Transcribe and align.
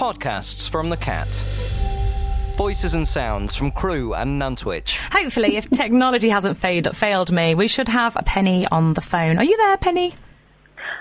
Podcasts 0.00 0.66
from 0.66 0.88
the 0.88 0.96
Cat. 0.96 1.44
Voices 2.56 2.94
and 2.94 3.06
sounds 3.06 3.54
from 3.54 3.70
Crewe 3.70 4.14
and 4.14 4.40
Nantwich. 4.40 4.96
Hopefully, 5.12 5.58
if 5.58 5.68
technology 5.74 6.30
hasn't 6.30 6.56
failed, 6.56 6.96
failed 6.96 7.30
me, 7.30 7.54
we 7.54 7.68
should 7.68 7.88
have 7.88 8.16
a 8.16 8.22
Penny 8.22 8.66
on 8.68 8.94
the 8.94 9.02
phone. 9.02 9.36
Are 9.36 9.44
you 9.44 9.54
there, 9.58 9.76
Penny? 9.76 10.14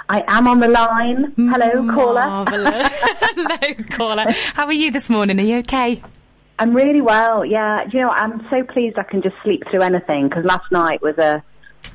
I 0.09 0.25
am 0.27 0.49
on 0.49 0.59
the 0.59 0.67
line. 0.67 1.33
Hello, 1.37 1.81
mm, 1.81 1.93
caller. 1.95 2.45
Hello, 2.89 3.83
caller. 3.91 4.33
How 4.53 4.65
are 4.65 4.73
you 4.73 4.91
this 4.91 5.09
morning? 5.09 5.39
Are 5.39 5.43
you 5.43 5.59
okay? 5.59 6.03
I'm 6.59 6.75
really 6.75 6.99
well. 6.99 7.45
Yeah, 7.45 7.85
Do 7.85 7.97
you 7.97 8.03
know, 8.03 8.09
I'm 8.09 8.45
so 8.49 8.65
pleased 8.65 8.99
I 8.99 9.03
can 9.03 9.21
just 9.21 9.35
sleep 9.43 9.63
through 9.71 9.83
anything 9.83 10.27
because 10.27 10.43
last 10.43 10.69
night 10.73 11.01
was 11.01 11.17
a 11.17 11.41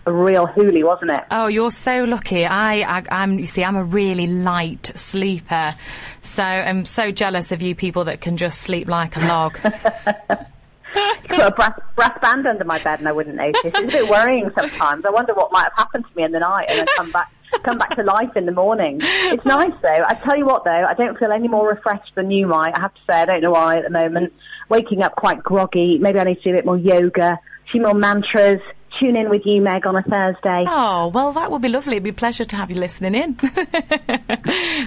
a 0.07 0.13
real 0.13 0.47
hoolie, 0.47 0.85
wasn't 0.85 1.11
it? 1.11 1.25
Oh, 1.31 1.47
you're 1.47 1.71
so 1.71 2.05
lucky. 2.05 2.45
I, 2.45 2.99
I, 2.99 3.23
am 3.23 3.39
You 3.39 3.47
see, 3.47 3.65
I'm 3.65 3.77
a 3.77 3.85
really 3.85 4.27
light 4.27 4.93
sleeper, 4.95 5.75
so 6.21 6.43
I'm 6.43 6.85
so 6.85 7.11
jealous 7.11 7.53
of 7.53 7.63
you 7.63 7.75
people 7.75 8.05
that 8.05 8.21
can 8.21 8.37
just 8.37 8.61
sleep 8.61 8.89
like 8.89 9.17
a 9.17 9.21
log. 9.21 9.59
put 11.29 11.41
a 11.41 11.51
brass, 11.51 11.79
brass 11.97 12.19
band 12.21 12.47
under 12.47 12.65
my 12.65 12.79
bed 12.79 12.99
and 12.99 13.09
I 13.09 13.13
wouldn't 13.13 13.37
notice. 13.37 13.61
It's 13.65 13.79
a 13.79 13.83
bit 13.87 14.09
worrying 14.09 14.51
sometimes. 14.57 15.05
I 15.05 15.11
wonder 15.11 15.35
what 15.35 15.53
might 15.53 15.65
have 15.65 15.73
happened 15.77 16.05
to 16.09 16.17
me 16.17 16.25
in 16.25 16.33
the 16.33 16.41
night 16.41 16.67
and 16.69 16.79
then 16.81 16.87
come 16.97 17.11
back 17.11 17.31
come 17.63 17.79
back 17.79 17.95
to 17.95 18.03
life 18.03 18.37
in 18.37 18.47
the 18.47 18.53
morning. 18.53 18.99
It's 19.01 19.45
nice 19.45 19.73
though. 19.81 20.05
I 20.07 20.15
tell 20.25 20.37
you 20.37 20.45
what 20.45 20.65
though, 20.65 20.71
I 20.89 20.95
don't 20.95 21.17
feel 21.19 21.31
any 21.31 21.49
more 21.49 21.69
refreshed 21.69 22.15
than 22.15 22.31
you 22.31 22.47
might. 22.47 22.77
I 22.77 22.81
have 22.81 22.95
to 22.95 23.01
say, 23.09 23.21
I 23.21 23.25
don't 23.27 23.43
know 23.43 23.53
why 23.53 23.77
at 23.77 23.85
the 23.85 23.91
moment. 23.91 24.33
Waking 24.69 25.03
up 25.03 25.15
quite 25.15 25.43
groggy. 25.43 25.99
Maybe 25.99 26.19
I 26.19 26.25
need 26.25 26.37
to 26.37 26.43
do 26.43 26.51
a 26.51 26.55
bit 26.55 26.67
more 26.67 26.79
yoga, 26.79 27.39
a 27.39 27.71
few 27.71 27.83
more 27.83 27.95
mantras. 27.95 28.61
Tune 29.01 29.17
in 29.17 29.29
with 29.29 29.43
you, 29.45 29.61
Meg, 29.61 29.87
on 29.87 29.97
a 29.97 30.03
Thursday. 30.03 30.65
Oh, 30.69 31.09
well, 31.09 31.33
that 31.33 31.51
would 31.51 31.63
be 31.63 31.69
lovely. 31.69 31.95
It'd 31.95 32.05
be 32.05 32.11
a 32.11 32.13
pleasure 32.13 32.45
to 32.45 32.57
have 32.57 32.71
you 32.71 32.77
listening 32.77 33.15
in. 33.15 33.35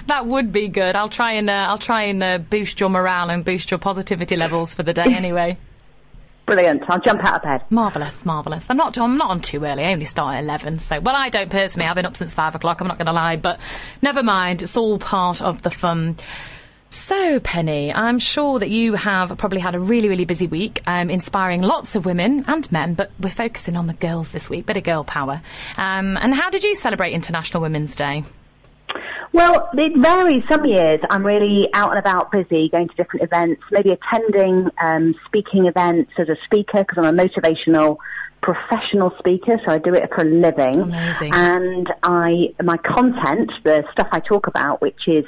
that 0.06 0.22
would 0.24 0.52
be 0.52 0.68
good. 0.68 0.96
I'll 0.96 1.10
try 1.10 1.32
and 1.32 1.50
uh, 1.50 1.66
I'll 1.68 1.78
try 1.78 2.04
and 2.04 2.22
uh, 2.22 2.38
boost 2.38 2.80
your 2.80 2.88
morale 2.88 3.28
and 3.28 3.44
boost 3.44 3.70
your 3.70 3.78
positivity 3.78 4.36
levels 4.36 4.72
for 4.72 4.82
the 4.82 4.94
day 4.94 5.04
anyway. 5.14 5.58
Brilliant. 6.46 6.82
I'll 6.88 7.00
jump 7.00 7.22
out 7.22 7.36
of 7.36 7.42
bed. 7.42 7.62
Marvellous, 7.68 8.24
marvellous. 8.24 8.64
I'm 8.70 8.78
not, 8.78 8.96
I'm 8.96 9.18
not 9.18 9.30
on 9.30 9.42
too 9.42 9.62
early. 9.64 9.84
I 9.84 9.92
only 9.92 10.06
start 10.06 10.36
at 10.36 10.44
11. 10.44 10.78
So, 10.78 10.98
well, 11.00 11.14
I 11.14 11.28
don't 11.28 11.50
personally. 11.50 11.86
I've 11.86 11.96
been 11.96 12.06
up 12.06 12.16
since 12.16 12.32
5 12.32 12.54
o'clock. 12.54 12.80
I'm 12.80 12.88
not 12.88 12.96
going 12.96 13.06
to 13.06 13.12
lie. 13.12 13.36
But 13.36 13.60
never 14.00 14.22
mind. 14.22 14.62
It's 14.62 14.74
all 14.74 14.98
part 14.98 15.42
of 15.42 15.60
the 15.60 15.70
fun. 15.70 16.16
So, 16.90 17.38
Penny, 17.40 17.92
I'm 17.92 18.18
sure 18.18 18.58
that 18.58 18.70
you 18.70 18.94
have 18.94 19.36
probably 19.36 19.60
had 19.60 19.74
a 19.74 19.80
really, 19.80 20.08
really 20.08 20.24
busy 20.24 20.46
week, 20.46 20.80
um, 20.86 21.10
inspiring 21.10 21.62
lots 21.62 21.94
of 21.94 22.06
women 22.06 22.44
and 22.48 22.70
men, 22.72 22.94
but 22.94 23.10
we're 23.20 23.28
focusing 23.28 23.76
on 23.76 23.86
the 23.86 23.94
girls 23.94 24.32
this 24.32 24.48
week, 24.48 24.66
bit 24.66 24.76
of 24.76 24.84
girl 24.84 25.04
power. 25.04 25.42
Um, 25.76 26.16
and 26.16 26.34
how 26.34 26.48
did 26.50 26.64
you 26.64 26.74
celebrate 26.74 27.12
International 27.12 27.60
Women's 27.62 27.94
Day? 27.94 28.24
Well, 29.32 29.68
it 29.74 29.92
varies. 29.96 30.42
Some 30.50 30.64
years 30.64 31.00
I'm 31.10 31.24
really 31.24 31.68
out 31.74 31.90
and 31.90 31.98
about 31.98 32.32
busy, 32.32 32.70
going 32.70 32.88
to 32.88 32.94
different 32.96 33.24
events, 33.24 33.62
maybe 33.70 33.90
attending 33.90 34.70
um, 34.82 35.14
speaking 35.26 35.66
events 35.66 36.12
as 36.18 36.28
a 36.28 36.36
speaker 36.46 36.84
because 36.84 36.96
I'm 36.98 37.18
a 37.18 37.22
motivational 37.22 37.98
professional 38.40 39.12
speaker, 39.18 39.60
so 39.66 39.72
I 39.72 39.78
do 39.78 39.94
it 39.94 40.08
for 40.14 40.22
a 40.22 40.24
living. 40.24 40.80
Amazing. 40.80 41.34
And 41.34 41.92
I, 42.02 42.54
my 42.62 42.78
content, 42.78 43.52
the 43.64 43.84
stuff 43.92 44.08
I 44.12 44.20
talk 44.20 44.46
about, 44.46 44.80
which 44.80 45.06
is 45.06 45.24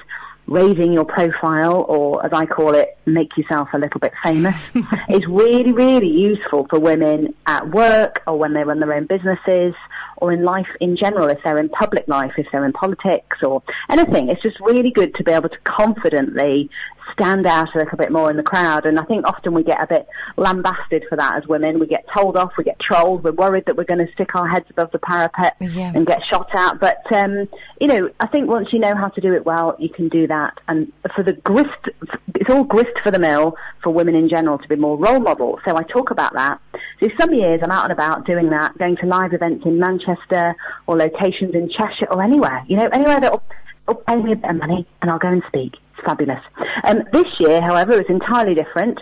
raising 0.50 0.92
your 0.92 1.04
profile, 1.04 1.86
or 1.88 2.24
as 2.26 2.32
I 2.34 2.44
call 2.44 2.74
it, 2.74 2.98
make 3.06 3.36
yourself 3.36 3.68
a 3.72 3.78
little 3.78 4.00
bit 4.00 4.12
famous, 4.22 4.56
is 5.08 5.24
really, 5.26 5.72
really 5.72 6.08
useful 6.08 6.66
for 6.68 6.78
women 6.78 7.34
at 7.46 7.70
work 7.70 8.20
or 8.26 8.36
when 8.36 8.52
they 8.52 8.64
run 8.64 8.80
their 8.80 8.92
own 8.92 9.06
businesses 9.06 9.74
or 10.18 10.32
in 10.32 10.44
life 10.44 10.68
in 10.80 10.96
general, 10.96 11.28
if 11.28 11.38
they're 11.44 11.58
in 11.58 11.68
public 11.68 12.06
life, 12.08 12.32
if 12.36 12.46
they're 12.52 12.64
in 12.64 12.72
politics 12.72 13.38
or 13.42 13.62
anything. 13.88 14.28
It's 14.28 14.42
just 14.42 14.60
really 14.60 14.90
good 14.90 15.14
to 15.16 15.24
be 15.24 15.32
able 15.32 15.48
to 15.48 15.58
confidently 15.64 16.70
stand 17.12 17.46
out 17.46 17.74
a 17.74 17.78
little 17.78 17.98
bit 17.98 18.12
more 18.12 18.30
in 18.30 18.36
the 18.36 18.42
crowd. 18.42 18.86
And 18.86 18.98
I 18.98 19.04
think 19.04 19.26
often 19.26 19.54
we 19.54 19.62
get 19.62 19.82
a 19.82 19.86
bit 19.86 20.06
lambasted 20.36 21.04
for 21.08 21.16
that 21.16 21.36
as 21.36 21.46
women. 21.46 21.78
We 21.78 21.86
get 21.86 22.04
told 22.14 22.36
off, 22.36 22.52
we 22.56 22.64
get 22.64 22.78
trolled, 22.80 23.24
we're 23.24 23.32
worried 23.32 23.64
that 23.66 23.76
we're 23.76 23.84
going 23.84 24.04
to 24.04 24.12
stick 24.12 24.34
our 24.34 24.48
heads 24.48 24.66
above 24.70 24.90
the 24.92 24.98
parapet 24.98 25.56
yeah. 25.60 25.92
and 25.94 26.06
get 26.06 26.20
shot 26.30 26.48
at. 26.54 26.78
But, 26.78 27.00
um, 27.12 27.48
you 27.80 27.86
know, 27.86 28.10
I 28.20 28.26
think 28.26 28.48
once 28.48 28.68
you 28.72 28.78
know 28.78 28.94
how 28.94 29.08
to 29.08 29.20
do 29.20 29.34
it 29.34 29.44
well, 29.44 29.76
you 29.78 29.88
can 29.88 30.08
do 30.08 30.26
that. 30.28 30.58
And 30.68 30.92
for 31.14 31.22
the 31.22 31.32
grist, 31.32 31.88
it's 32.34 32.50
all 32.50 32.64
grist 32.64 32.96
for 33.02 33.10
the 33.10 33.18
mill 33.18 33.56
for 33.82 33.90
women 33.92 34.14
in 34.14 34.28
general 34.28 34.58
to 34.58 34.68
be 34.68 34.76
more 34.76 34.96
role 34.96 35.20
models. 35.20 35.60
So 35.66 35.76
I 35.76 35.82
talk 35.82 36.10
about 36.10 36.32
that. 36.34 36.60
So 37.00 37.08
some 37.18 37.32
years 37.32 37.60
I'm 37.62 37.70
out 37.70 37.84
and 37.84 37.92
about 37.92 38.26
doing 38.26 38.50
that, 38.50 38.76
going 38.78 38.96
to 38.96 39.06
live 39.06 39.32
events 39.32 39.64
in 39.64 39.78
Manchester 39.78 40.54
or 40.86 40.96
locations 40.98 41.54
in 41.54 41.70
Cheshire 41.70 42.06
or 42.10 42.22
anywhere, 42.22 42.62
you 42.68 42.76
know, 42.76 42.88
anywhere 42.92 43.20
that 43.20 43.32
will, 43.32 43.42
will 43.88 43.94
pay 43.94 44.16
me 44.16 44.32
a 44.32 44.36
bit 44.36 44.50
of 44.50 44.56
money 44.56 44.86
and 45.00 45.10
I'll 45.10 45.18
go 45.18 45.28
and 45.28 45.42
speak 45.48 45.76
It's 45.96 46.04
fabulous. 46.04 46.42
Um, 46.84 47.04
this 47.12 47.26
year, 47.38 47.62
however, 47.62 47.92
is 48.00 48.06
entirely 48.08 48.54
different. 48.54 49.00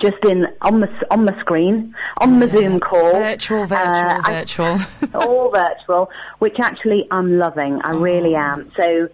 Just 0.00 0.24
in 0.24 0.46
on 0.62 0.80
the 0.80 0.88
on 1.12 1.26
the 1.26 1.38
screen, 1.40 1.94
on 2.20 2.40
the 2.40 2.48
Zoom 2.48 2.80
call, 2.80 3.12
virtual, 3.12 3.66
virtual, 3.66 3.86
uh, 3.86 4.22
virtual, 4.26 4.78
all 5.14 5.50
virtual, 5.50 6.10
which 6.40 6.56
actually 6.60 7.06
I'm 7.12 7.38
loving. 7.38 7.78
I 7.84 7.92
oh. 7.92 7.98
really 7.98 8.34
am. 8.34 8.72
So 8.76 9.08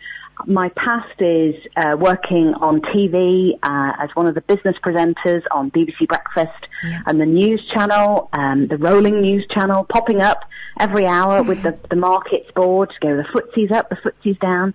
my 0.46 0.70
past 0.70 1.20
is 1.20 1.54
uh, 1.76 1.96
working 1.98 2.54
on 2.60 2.80
TV 2.80 3.52
uh, 3.62 3.92
as 4.02 4.10
one 4.14 4.26
of 4.26 4.34
the 4.34 4.40
business 4.42 4.76
presenters 4.84 5.42
on 5.50 5.70
BBC 5.70 6.06
Breakfast 6.08 6.66
yeah. 6.84 7.00
and 7.06 7.20
the 7.20 7.26
news 7.26 7.62
channel, 7.74 8.28
um, 8.32 8.68
the 8.68 8.76
rolling 8.78 9.20
news 9.20 9.46
channel, 9.52 9.84
popping 9.84 10.20
up 10.20 10.44
every 10.80 11.06
hour 11.06 11.42
with 11.42 11.62
the, 11.62 11.76
the 11.90 11.96
markets 11.96 12.50
board 12.54 12.90
to 12.90 13.06
go 13.06 13.16
the 13.16 13.24
footsie's 13.32 13.70
up, 13.70 13.88
the 13.88 13.96
footsie's 13.96 14.38
down 14.38 14.74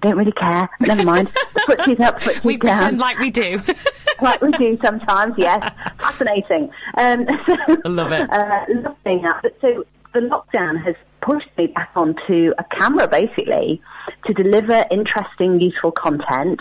don't 0.00 0.16
really 0.16 0.32
care. 0.32 0.68
Never 0.80 1.04
mind. 1.04 1.28
the 1.54 1.62
footsie's 1.66 2.00
up, 2.00 2.20
footsie's 2.22 2.44
we 2.44 2.56
down. 2.56 2.76
pretend 2.76 2.98
like 2.98 3.18
we 3.18 3.30
do. 3.30 3.60
like 4.22 4.40
we 4.40 4.50
do 4.52 4.78
sometimes, 4.82 5.34
yes. 5.36 5.72
Fascinating. 5.98 6.70
Um, 6.96 7.26
so, 7.46 7.56
I 7.84 7.88
love 7.88 8.12
it. 8.12 8.30
Uh, 8.30 8.64
loving 8.68 9.22
that. 9.22 9.40
But 9.42 9.56
so 9.60 9.84
the 10.14 10.20
lockdown 10.20 10.82
has 10.84 10.94
pushed 11.20 11.50
me 11.58 11.66
back 11.68 11.90
onto 11.96 12.52
a 12.58 12.64
camera, 12.78 13.08
basically, 13.08 13.80
to 14.26 14.32
deliver 14.32 14.86
interesting, 14.90 15.60
useful 15.60 15.90
content 15.90 16.60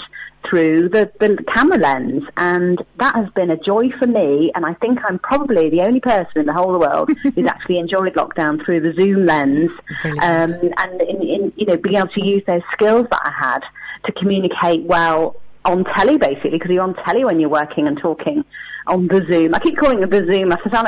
through 0.50 0.90
the, 0.90 1.12
the 1.20 1.38
camera 1.54 1.78
lens. 1.78 2.24
And 2.38 2.84
that 2.98 3.16
has 3.16 3.30
been 3.32 3.52
a 3.52 3.58
joy 3.58 3.90
for 4.00 4.08
me. 4.08 4.52
And 4.56 4.66
I 4.66 4.74
think 4.76 5.00
I'm 5.08 5.20
probably 5.20 5.70
the 5.70 5.82
only 5.82 6.00
person 6.00 6.32
in 6.36 6.46
the 6.46 6.54
whole 6.54 6.76
of 6.76 6.82
the 6.82 6.88
world 6.88 7.10
who's 7.36 7.46
actually 7.46 7.80
enjoyed 7.80 8.14
lockdown 8.14 8.64
through 8.64 8.82
the 8.82 8.94
Zoom 8.94 9.26
lens. 9.26 9.72
Um, 10.04 10.52
and 10.78 11.02
in, 11.02 11.22
in, 11.22 11.54
you 11.56 11.66
know, 11.66 11.78
being 11.78 11.96
able 11.96 12.10
to 12.10 12.26
use 12.26 12.44
those 12.48 12.62
skills 12.74 13.08
that 13.12 13.22
I 13.24 13.32
had 13.32 13.60
to 14.06 14.12
communicate 14.14 14.84
well 14.84 15.36
on 15.64 15.84
telly, 15.98 16.18
basically, 16.18 16.52
because 16.52 16.70
you're 16.70 16.84
on 16.84 16.96
telly 17.06 17.26
when 17.26 17.40
you're 17.40 17.50
working 17.50 17.88
and 17.88 17.98
talking 18.00 18.46
on 18.88 19.08
the 19.08 19.26
Zoom. 19.28 19.56
I 19.56 19.60
keep 19.60 19.78
calling 19.78 20.02
it 20.02 20.10
the 20.10 20.26
Zoom. 20.26 20.52
I 20.52 20.70
sound 20.70 20.88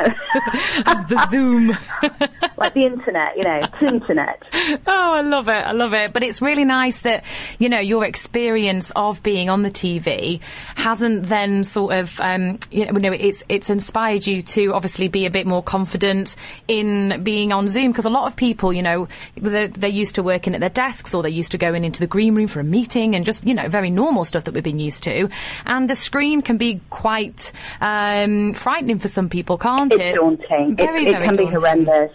like 0.85 1.08
the 1.08 1.28
Zoom, 1.30 1.68
like 2.58 2.74
the 2.74 2.85
internet, 2.85 3.38
you 3.38 3.44
know, 3.44 3.62
it's 3.63 3.81
internet. 3.81 4.44
Oh, 4.85 5.13
I 5.13 5.22
love 5.22 5.47
it. 5.47 5.52
I 5.52 5.72
love 5.72 5.94
it. 5.94 6.13
But 6.13 6.24
it's 6.24 6.41
really 6.41 6.66
nice 6.66 7.02
that 7.02 7.24
you 7.59 7.69
know 7.69 7.80
your 7.80 8.06
experience 8.06 8.91
of 8.96 9.24
being 9.24 9.50
on 9.50 9.63
the 9.63 9.72
TV 9.72 10.40
hasn't 10.75 11.28
then 11.28 11.63
sort 11.63 11.94
of 11.94 12.19
um, 12.22 12.59
you 12.72 12.85
know 12.91 13.12
it's 13.12 13.44
it's 13.50 13.69
inspired 13.69 14.28
you 14.28 14.41
to 14.41 14.74
obviously 14.74 15.08
be 15.08 15.25
a 15.25 15.31
bit 15.31 15.47
more 15.47 15.64
confident 15.64 16.35
in 16.68 17.24
being 17.24 17.52
on 17.52 17.68
Zoom 17.68 17.91
because 17.91 18.06
a 18.06 18.09
lot 18.09 18.28
of 18.28 18.35
people, 18.35 18.72
you 18.74 18.81
know, 18.81 19.08
they're, 19.35 19.68
they're 19.68 19.90
used 19.90 20.16
to 20.16 20.24
working 20.24 20.53
at 20.53 20.59
their 20.59 20.69
desks 20.69 21.14
or 21.14 21.24
they're 21.24 21.31
used 21.31 21.52
to 21.52 21.58
going 21.58 21.84
into 21.84 22.00
the 22.00 22.08
green 22.08 22.35
room 22.35 22.47
for 22.47 22.59
a 22.59 22.64
meeting 22.64 23.16
and 23.16 23.25
just 23.25 23.46
you 23.46 23.53
know 23.53 23.68
very 23.68 23.90
normal 23.90 24.25
stuff 24.25 24.44
that 24.44 24.53
we've 24.53 24.64
been 24.64 24.79
used 24.79 25.03
to, 25.03 25.29
and 25.66 25.90
the 25.90 25.96
screen 25.96 26.41
can 26.41 26.58
be 26.58 26.79
quite 26.90 27.52
um, 27.81 27.86
Um, 27.87 28.53
frightening 28.53 28.99
for 28.99 29.07
some 29.07 29.29
people, 29.29 29.57
can't 29.57 29.91
it's 29.93 30.01
it? 30.03 30.15
Daunting. 30.15 30.75
Very, 30.75 31.05
it, 31.05 31.11
very 31.11 31.25
can 31.27 31.35
daunting. 31.35 31.45
be 31.47 31.51
horrendous. 31.53 32.11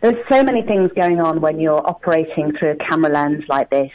There's 0.00 0.16
so 0.28 0.42
many 0.42 0.62
things 0.62 0.90
going 0.96 1.20
on 1.20 1.40
when 1.40 1.60
you're 1.60 1.86
operating 1.86 2.52
through 2.58 2.70
a 2.72 2.76
camera 2.76 3.10
lens 3.10 3.44
like 3.48 3.70
this. 3.70 3.90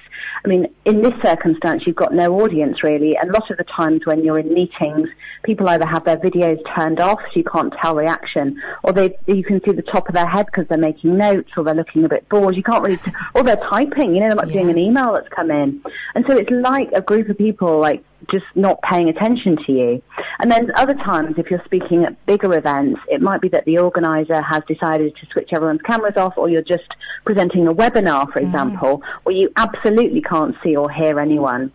I 0.45 0.47
mean, 0.47 0.67
in 0.85 1.01
this 1.01 1.13
circumstance, 1.21 1.83
you've 1.85 1.97
got 1.97 2.13
no 2.13 2.39
audience 2.41 2.81
really. 2.81 3.17
And 3.17 3.29
a 3.29 3.33
lot 3.33 3.49
of 3.51 3.57
the 3.57 3.65
times 3.65 4.01
when 4.05 4.23
you're 4.23 4.39
in 4.39 4.53
meetings, 4.53 5.09
people 5.43 5.67
either 5.67 5.85
have 5.85 6.05
their 6.05 6.15
videos 6.17 6.59
turned 6.77 7.01
off 7.01 7.19
so 7.19 7.31
you 7.35 7.43
can't 7.43 7.73
tell 7.81 7.95
reaction, 7.95 8.61
or 8.83 8.93
they 8.93 9.17
you 9.25 9.43
can 9.43 9.59
see 9.65 9.73
the 9.73 9.81
top 9.81 10.07
of 10.07 10.15
their 10.15 10.27
head 10.27 10.45
because 10.45 10.65
they're 10.69 10.77
making 10.77 11.17
notes 11.17 11.49
or 11.57 11.63
they're 11.65 11.75
looking 11.75 12.05
a 12.05 12.09
bit 12.09 12.27
bored. 12.29 12.55
You 12.55 12.63
can't 12.63 12.83
really, 12.83 12.97
t- 12.97 13.11
or 13.35 13.43
they're 13.43 13.57
typing. 13.57 14.15
You 14.15 14.21
know, 14.21 14.35
they're 14.35 14.45
be 14.45 14.53
Yeah. 14.53 14.61
doing 14.61 14.69
an 14.69 14.77
email 14.77 15.13
that's 15.13 15.29
come 15.29 15.51
in, 15.51 15.81
and 16.15 16.23
so 16.27 16.37
it's 16.37 16.49
like 16.51 16.89
a 16.93 17.01
group 17.01 17.27
of 17.27 17.37
people 17.37 17.79
like 17.79 18.01
just 18.29 18.45
not 18.55 18.81
paying 18.81 19.09
attention 19.09 19.57
to 19.65 19.71
you. 19.71 20.01
And 20.39 20.51
then 20.51 20.71
other 20.75 20.93
times, 20.95 21.35
if 21.37 21.49
you're 21.49 21.63
speaking 21.65 22.03
at 22.03 22.25
bigger 22.25 22.57
events, 22.57 22.99
it 23.09 23.21
might 23.21 23.41
be 23.41 23.49
that 23.49 23.65
the 23.65 23.77
organizer 23.77 24.41
has 24.41 24.63
decided 24.67 25.15
to 25.15 25.27
switch 25.27 25.49
everyone's 25.53 25.81
cameras 25.81 26.17
off, 26.17 26.37
or 26.37 26.49
you're 26.49 26.61
just 26.61 26.87
presenting 27.25 27.67
a 27.67 27.73
webinar, 27.73 28.31
for 28.31 28.39
mm. 28.39 28.45
example, 28.45 29.01
where 29.23 29.35
you 29.35 29.51
absolutely 29.55 30.21
can't 30.21 30.55
see 30.63 30.75
or 30.75 30.89
hear 30.89 31.19
anyone. 31.19 31.71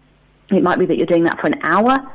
It 0.51 0.63
might 0.63 0.79
be 0.79 0.87
that 0.87 0.97
you're 0.97 1.07
doing 1.07 1.25
that 1.25 1.41
for 1.41 1.47
an 1.47 1.61
hour, 1.63 2.07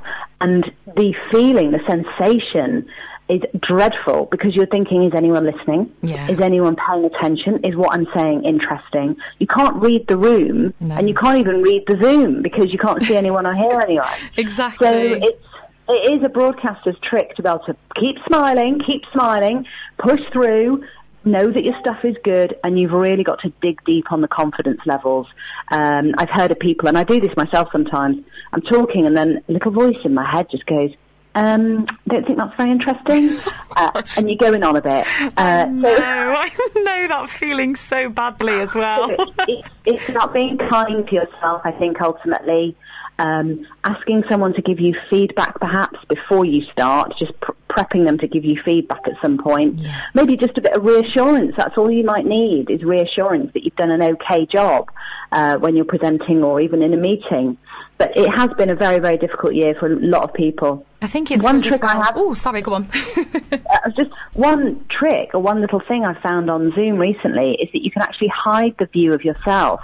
and 0.41 0.69
the 0.95 1.13
feeling, 1.31 1.71
the 1.71 1.79
sensation, 1.87 2.87
is 3.29 3.41
dreadful 3.61 4.25
because 4.31 4.55
you're 4.55 4.67
thinking, 4.67 5.03
is 5.03 5.13
anyone 5.15 5.45
listening? 5.45 5.91
Yeah. 6.01 6.29
Is 6.29 6.39
anyone 6.39 6.75
paying 6.75 7.05
attention? 7.05 7.59
Is 7.65 7.75
what 7.75 7.93
I'm 7.93 8.07
saying 8.15 8.45
interesting? 8.45 9.17
You 9.39 9.47
can't 9.47 9.75
read 9.81 10.07
the 10.07 10.17
room 10.17 10.73
No. 10.79 10.95
and 10.95 11.09
you 11.09 11.15
can't 11.15 11.39
even 11.39 11.61
read 11.61 11.83
the 11.87 11.97
Zoom 12.01 12.41
because 12.41 12.71
you 12.71 12.77
can't 12.79 13.03
see 13.03 13.15
anyone 13.23 13.45
or 13.45 13.53
hear 13.53 13.79
anyone. 13.81 14.07
Exactly. 14.37 14.87
So 14.87 14.93
it's, 15.21 15.43
it 15.89 16.13
is 16.15 16.23
a 16.23 16.29
broadcaster's 16.29 16.95
trick 17.01 17.35
to 17.35 17.43
be 17.43 17.49
able 17.49 17.59
to 17.65 17.75
keep 17.99 18.15
smiling, 18.27 18.79
keep 18.85 19.01
smiling, 19.13 19.65
push 19.97 20.19
through, 20.31 20.83
know 21.25 21.51
that 21.51 21.63
your 21.63 21.77
stuff 21.81 21.97
is 22.05 22.15
good, 22.23 22.55
and 22.63 22.79
you've 22.79 22.91
really 22.93 23.23
got 23.23 23.39
to 23.41 23.51
dig 23.61 23.83
deep 23.85 24.11
on 24.11 24.21
the 24.21 24.27
confidence 24.29 24.79
levels. 24.85 25.27
Um, 25.69 26.13
I've 26.17 26.29
heard 26.29 26.51
of 26.51 26.59
people, 26.59 26.87
and 26.87 26.97
I 26.97 27.03
do 27.03 27.19
this 27.19 27.35
myself 27.35 27.67
sometimes. 27.73 28.23
I'm 28.53 28.61
talking, 28.61 29.05
and 29.05 29.17
then 29.17 29.43
a 29.47 29.51
little 29.51 29.71
voice 29.71 29.97
in 30.05 30.13
my 30.13 30.29
head 30.29 30.47
just 30.49 30.65
goes, 30.65 30.91
um, 31.37 31.85
don't 32.07 32.25
think 32.25 32.39
that's 32.39 32.55
very 32.57 32.71
interesting. 32.71 33.39
uh, 33.75 34.01
and 34.17 34.27
you're 34.27 34.37
going 34.37 34.63
on 34.63 34.75
a 34.75 34.81
bit. 34.81 35.05
Uh, 35.37 35.65
no, 35.65 35.95
so 35.95 36.03
I 36.03 36.51
know 36.75 37.07
that 37.07 37.29
feeling 37.29 37.75
so 37.75 38.09
badly 38.09 38.53
as 38.53 38.73
well. 38.73 39.11
it, 39.47 39.65
it's 39.85 40.09
not 40.09 40.33
being 40.33 40.57
kind 40.57 41.07
to 41.07 41.15
yourself, 41.15 41.61
I 41.63 41.71
think, 41.71 42.01
ultimately. 42.01 42.75
Um, 43.19 43.65
asking 43.83 44.23
someone 44.29 44.53
to 44.53 44.61
give 44.61 44.79
you 44.79 44.95
feedback 45.09 45.59
perhaps 45.59 45.97
before 46.07 46.45
you 46.45 46.61
start, 46.71 47.13
just 47.17 47.39
pr- 47.39 47.51
prepping 47.69 48.05
them 48.05 48.17
to 48.19 48.27
give 48.27 48.43
you 48.43 48.59
feedback 48.63 49.01
at 49.05 49.13
some 49.21 49.37
point. 49.37 49.79
Yeah. 49.79 50.01
Maybe 50.13 50.37
just 50.37 50.57
a 50.57 50.61
bit 50.61 50.73
of 50.73 50.83
reassurance. 50.83 51.53
That's 51.57 51.77
all 51.77 51.89
you 51.89 52.03
might 52.03 52.25
need 52.25 52.69
is 52.69 52.83
reassurance 52.83 53.53
that 53.53 53.63
you've 53.63 53.75
done 53.75 53.91
an 53.91 54.03
okay 54.03 54.45
job 54.45 54.91
uh, 55.31 55.57
when 55.57 55.75
you're 55.75 55.85
presenting 55.85 56.43
or 56.43 56.61
even 56.61 56.81
in 56.81 56.93
a 56.93 56.97
meeting. 56.97 57.57
But 57.97 58.15
it 58.15 58.29
has 58.29 58.49
been 58.57 58.69
a 58.69 58.75
very, 58.75 58.99
very 58.99 59.17
difficult 59.17 59.55
year 59.55 59.73
for 59.79 59.87
a 59.91 59.95
lot 59.99 60.23
of 60.23 60.33
people. 60.33 60.85
I 61.01 61.07
think 61.07 61.31
it's 61.31 61.43
One 61.43 61.61
trick 61.63 61.83
I 61.83 61.95
have- 62.03 62.13
Oh, 62.15 62.33
sorry, 62.35 62.61
go 62.61 62.75
on. 62.75 62.87
uh, 63.51 63.89
just 63.95 64.11
one 64.33 64.85
trick 64.89 65.31
or 65.33 65.41
one 65.41 65.61
little 65.61 65.81
thing 65.87 66.05
I 66.05 66.13
found 66.21 66.49
on 66.51 66.71
Zoom 66.75 66.97
recently 66.99 67.53
is 67.61 67.69
that 67.73 67.83
you 67.83 67.89
can 67.91 68.03
actually 68.03 68.27
hide 68.29 68.75
the 68.77 68.85
view 68.85 69.13
of 69.13 69.23
yourself. 69.23 69.81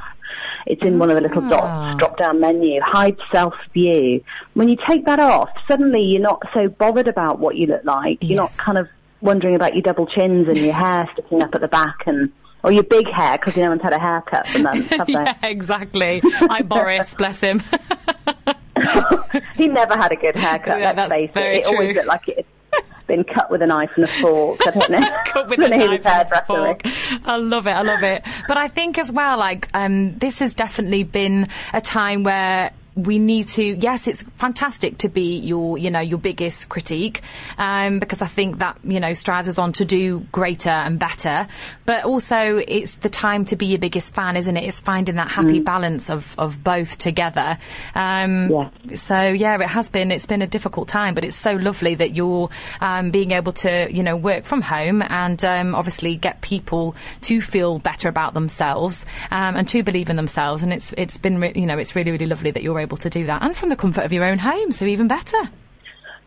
It's 0.68 0.82
in 0.84 0.98
one 1.00 1.10
of 1.10 1.16
the 1.16 1.22
little 1.22 1.44
Ah. 1.46 1.50
dots, 1.50 2.00
drop 2.00 2.18
down 2.18 2.40
menu, 2.40 2.80
hide 2.82 3.18
self 3.32 3.54
view. 3.74 4.24
When 4.54 4.70
you 4.70 4.78
take 4.88 5.06
that 5.06 5.20
off, 5.20 5.50
suddenly 5.68 6.02
you're 6.02 6.22
not 6.22 6.42
so 6.54 6.70
bothered 6.70 7.08
about 7.08 7.40
what 7.40 7.56
you 7.58 7.68
look 7.68 7.84
like. 7.84 8.20
You're 8.22 8.38
not 8.38 8.56
kind 8.58 8.78
of 8.78 8.88
wondering 9.22 9.56
about 9.56 9.74
your 9.74 9.82
double 9.82 10.06
chins 10.06 10.48
and 10.48 10.58
your 10.58 10.74
hair 10.74 11.10
sticking 11.14 11.42
up 11.42 11.54
at 11.56 11.62
the 11.62 11.68
back 11.68 11.96
and 12.06 12.32
or 12.64 12.72
your 12.72 12.84
big 12.84 13.08
hair 13.08 13.38
because 13.38 13.56
you 13.56 13.64
no 13.64 13.70
one's 13.70 13.82
had 13.82 13.94
a 13.94 14.00
haircut 14.00 14.48
for 14.48 14.60
months, 14.60 14.90
have 14.96 15.08
they? 15.08 15.14
yeah, 15.14 15.36
exactly. 15.44 16.22
Like 16.42 16.68
Boris, 16.68 17.14
bless 17.18 17.42
him. 17.42 17.62
he 19.56 19.68
never 19.68 19.96
had 19.96 20.12
a 20.12 20.16
good 20.16 20.36
haircut. 20.36 20.80
Yeah, 20.80 20.88
let's 20.88 20.98
that's 20.98 21.12
face 21.12 21.32
it. 21.36 21.38
It 21.38 21.66
always 21.66 21.96
looked 21.96 22.08
like 22.08 22.28
it 22.30 22.46
had 22.72 23.08
been 23.08 23.24
cut 23.24 23.52
with 23.52 23.62
a 23.62 23.68
knife 23.68 23.92
and 23.96 24.06
a 24.06 24.22
fork. 24.22 24.60
I 24.66 24.72
don't 24.72 24.92
know. 24.92 25.10
Cut 25.26 25.50
with 25.50 25.60
a 25.60 25.68
don't 25.68 25.78
know 25.78 25.88
who 25.88 25.98
knife 25.98 26.06
and 26.06 26.32
a 26.32 26.46
fork. 26.46 26.82
I 27.26 27.36
love 27.36 27.68
it. 27.68 27.72
I 27.72 27.82
love 27.82 28.04
it. 28.04 28.24
But 28.48 28.58
I 28.58 28.68
think 28.68 28.98
as 28.98 29.12
well, 29.12 29.38
like 29.38 29.68
um, 29.74 30.18
this 30.18 30.40
has 30.40 30.54
definitely 30.54 31.04
been 31.04 31.48
a 31.74 31.82
time 31.82 32.24
where 32.24 32.72
we 32.96 33.18
need 33.18 33.48
to 33.48 33.64
yes 33.64 34.08
it's 34.08 34.24
fantastic 34.38 35.00
to 35.00 35.10
be 35.10 35.38
your 35.40 35.78
you 35.78 35.90
know 35.90 36.00
your 36.00 36.20
biggest 36.20 36.70
critique 36.70 37.22
um, 37.58 38.00
because 38.00 38.22
I 38.22 38.28
think 38.28 38.60
that 38.60 38.78
you 38.84 39.00
know 39.00 39.14
strives 39.14 39.48
us 39.48 39.58
on 39.58 39.74
to 39.74 39.86
do 39.86 40.20
greater 40.32 40.70
and 40.70 41.00
better 41.00 41.48
but 41.86 42.04
also 42.06 42.58
it's 42.68 42.96
the 42.96 43.10
time 43.10 43.46
to 43.46 43.56
be 43.56 43.66
your 43.66 43.80
biggest 43.80 44.14
fan 44.14 44.38
isn't 44.38 44.56
it 44.58 44.64
it's 44.64 44.80
finding 44.80 45.16
that 45.16 45.30
happy 45.30 45.60
balance 45.60 46.10
of, 46.10 46.36
of 46.38 46.64
both 46.64 46.98
together 46.98 47.58
um, 47.96 48.50
Yeah. 48.50 48.70
so 48.96 49.22
yeah, 49.30 49.56
it 49.62 49.68
has 49.70 49.90
been. 49.90 50.12
It's 50.12 50.26
been 50.26 50.42
a 50.42 50.48
difficult 50.48 50.88
time, 50.88 51.16
but 51.16 51.24
it's 51.24 51.36
so 51.36 51.54
lovely 51.54 51.96
that 51.96 52.16
you're 52.16 52.50
um, 52.82 53.12
being 53.12 53.32
able 53.32 53.54
to, 53.54 53.88
you 53.92 54.04
know, 54.04 54.16
work 54.16 54.46
from 54.46 54.62
home 54.62 55.02
and 55.02 55.44
um, 55.46 55.76
obviously 55.76 56.16
get 56.16 56.42
people 56.42 56.96
to 57.22 57.42
feel 57.42 57.80
better 57.80 58.08
about 58.10 58.34
themselves 58.34 59.06
um, 59.32 59.56
and 59.56 59.68
to 59.70 59.84
believe 59.84 60.10
in 60.10 60.16
themselves. 60.16 60.64
And 60.64 60.72
it's 60.74 60.94
it's 60.98 61.18
been, 61.18 61.40
re- 61.40 61.54
you 61.56 61.66
know, 61.66 61.78
it's 61.78 61.96
really 61.96 62.12
really 62.12 62.26
lovely 62.28 62.52
that 62.52 62.64
you're 62.64 62.80
able 62.84 62.98
to 62.98 63.10
do 63.10 63.26
that, 63.26 63.42
and 63.42 63.58
from 63.58 63.70
the 63.70 63.76
comfort 63.76 64.04
of 64.04 64.14
your 64.14 64.24
own 64.24 64.40
home, 64.40 64.72
so 64.72 64.86
even 64.86 65.08
better. 65.08 65.50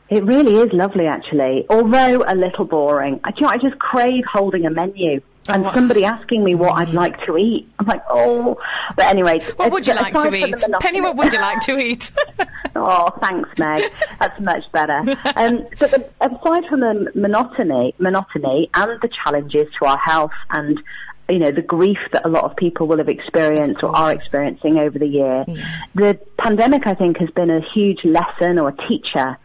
It 0.08 0.24
really 0.24 0.56
is 0.56 0.72
lovely, 0.72 1.06
actually. 1.06 1.66
Although 1.68 2.24
a 2.26 2.34
little 2.34 2.64
boring. 2.64 3.20
I, 3.24 3.30
you 3.36 3.42
know, 3.42 3.48
I 3.48 3.56
just 3.56 3.78
crave 3.78 4.24
holding 4.32 4.64
a 4.64 4.70
menu 4.70 5.20
and 5.48 5.66
Oh, 5.66 5.72
somebody 5.72 6.04
asking 6.04 6.44
me 6.44 6.54
what 6.54 6.78
I'd 6.78 6.94
like 6.94 7.24
to 7.26 7.36
eat. 7.36 7.68
I'm 7.78 7.86
like, 7.86 8.02
oh. 8.08 8.56
But 8.96 9.06
anyway, 9.06 9.40
What 9.56 9.72
would 9.72 9.86
you 9.86 9.94
like 9.94 10.12
to 10.12 10.34
eat, 10.34 10.54
Penny? 10.80 11.00
What 11.00 11.16
would 11.16 11.32
you 11.32 11.40
like 11.40 11.60
to 11.62 11.78
eat? 11.78 12.12
Oh, 12.78 13.08
thanks, 13.22 13.48
Meg. 13.56 13.90
That's 14.20 14.38
much 14.38 14.62
better. 14.70 15.00
Um, 15.36 15.66
but 15.78 15.90
the, 15.90 16.08
aside 16.20 16.64
from 16.68 16.80
the 16.80 17.10
monotony, 17.14 17.94
monotony 17.98 18.68
and 18.74 19.00
the 19.00 19.08
challenges 19.24 19.66
to 19.78 19.86
our 19.86 19.96
health 19.96 20.32
and 20.50 20.78
you 21.28 21.38
know 21.38 21.50
the 21.50 21.62
grief 21.62 21.98
that 22.12 22.24
a 22.24 22.28
lot 22.28 22.44
of 22.44 22.56
people 22.56 22.86
will 22.86 22.98
have 22.98 23.08
experienced 23.08 23.82
or 23.82 23.94
are 23.96 24.12
experiencing 24.12 24.78
over 24.78 24.98
the 24.98 25.06
year, 25.06 25.44
the 25.94 26.18
pandemic, 26.38 26.86
I 26.86 26.94
think, 26.94 27.18
has 27.18 27.30
been 27.30 27.50
a 27.50 27.60
huge 27.74 28.04
lesson 28.04 28.58
or 28.58 28.68
a 28.68 28.76
teacher 28.88 29.36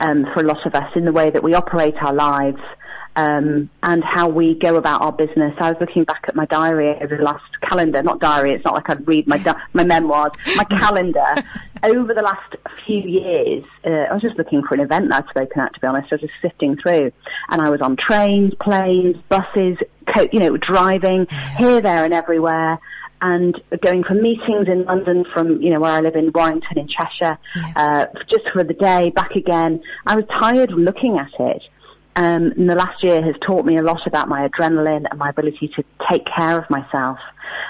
um, 0.00 0.26
for 0.32 0.40
a 0.40 0.44
lot 0.44 0.64
of 0.66 0.74
us 0.74 0.90
in 0.94 1.04
the 1.04 1.12
way 1.12 1.30
that 1.30 1.42
we 1.42 1.54
operate 1.54 1.94
our 2.00 2.14
lives. 2.14 2.60
Um, 3.16 3.70
and 3.84 4.02
how 4.02 4.28
we 4.28 4.58
go 4.58 4.74
about 4.74 5.02
our 5.02 5.12
business. 5.12 5.54
I 5.60 5.70
was 5.70 5.76
looking 5.80 6.02
back 6.02 6.24
at 6.26 6.34
my 6.34 6.46
diary 6.46 6.98
over 7.00 7.16
the 7.16 7.22
last 7.22 7.44
calendar, 7.62 8.02
not 8.02 8.18
diary, 8.18 8.54
it's 8.54 8.64
not 8.64 8.74
like 8.74 8.90
I'd 8.90 9.06
read 9.06 9.28
my, 9.28 9.38
di- 9.38 9.54
my 9.72 9.84
memoirs, 9.84 10.32
my 10.56 10.64
calendar. 10.80 11.24
over 11.84 12.12
the 12.12 12.22
last 12.22 12.56
few 12.84 12.98
years, 12.98 13.62
uh, 13.84 14.10
I 14.10 14.12
was 14.12 14.20
just 14.20 14.36
looking 14.36 14.64
for 14.64 14.74
an 14.74 14.80
event 14.80 15.10
that 15.10 15.22
I'd 15.22 15.30
spoken 15.30 15.60
at, 15.60 15.74
to 15.74 15.80
be 15.80 15.86
honest. 15.86 16.08
I 16.10 16.16
was 16.16 16.22
just 16.22 16.32
sifting 16.42 16.76
through. 16.76 17.12
And 17.50 17.62
I 17.62 17.70
was 17.70 17.80
on 17.80 17.96
trains, 17.96 18.52
planes, 18.60 19.14
buses, 19.28 19.78
co- 20.14 20.28
you 20.32 20.40
know, 20.40 20.56
driving 20.56 21.26
here, 21.58 21.80
there 21.80 22.04
and 22.04 22.14
everywhere. 22.14 22.78
And 23.20 23.58
going 23.80 24.04
for 24.04 24.12
meetings 24.14 24.68
in 24.68 24.84
London, 24.84 25.24
from 25.32 25.62
you 25.62 25.70
know 25.70 25.80
where 25.80 25.92
I 25.92 26.00
live 26.00 26.14
in 26.14 26.30
Warrington 26.34 26.78
in 26.78 26.88
Cheshire, 26.88 27.38
uh, 27.74 28.06
just 28.28 28.42
for 28.52 28.62
the 28.64 28.74
day, 28.74 29.10
back 29.10 29.34
again. 29.34 29.82
I 30.06 30.16
was 30.16 30.26
tired 30.38 30.72
of 30.72 30.78
looking 30.78 31.18
at 31.18 31.30
it. 31.38 31.62
Um, 32.16 32.52
and 32.56 32.70
the 32.70 32.74
last 32.74 33.02
year 33.02 33.22
has 33.22 33.34
taught 33.44 33.64
me 33.64 33.76
a 33.76 33.82
lot 33.82 34.06
about 34.06 34.28
my 34.28 34.46
adrenaline 34.46 35.06
and 35.10 35.18
my 35.18 35.30
ability 35.30 35.68
to 35.74 35.84
take 36.10 36.24
care 36.26 36.58
of 36.58 36.68
myself. 36.70 37.18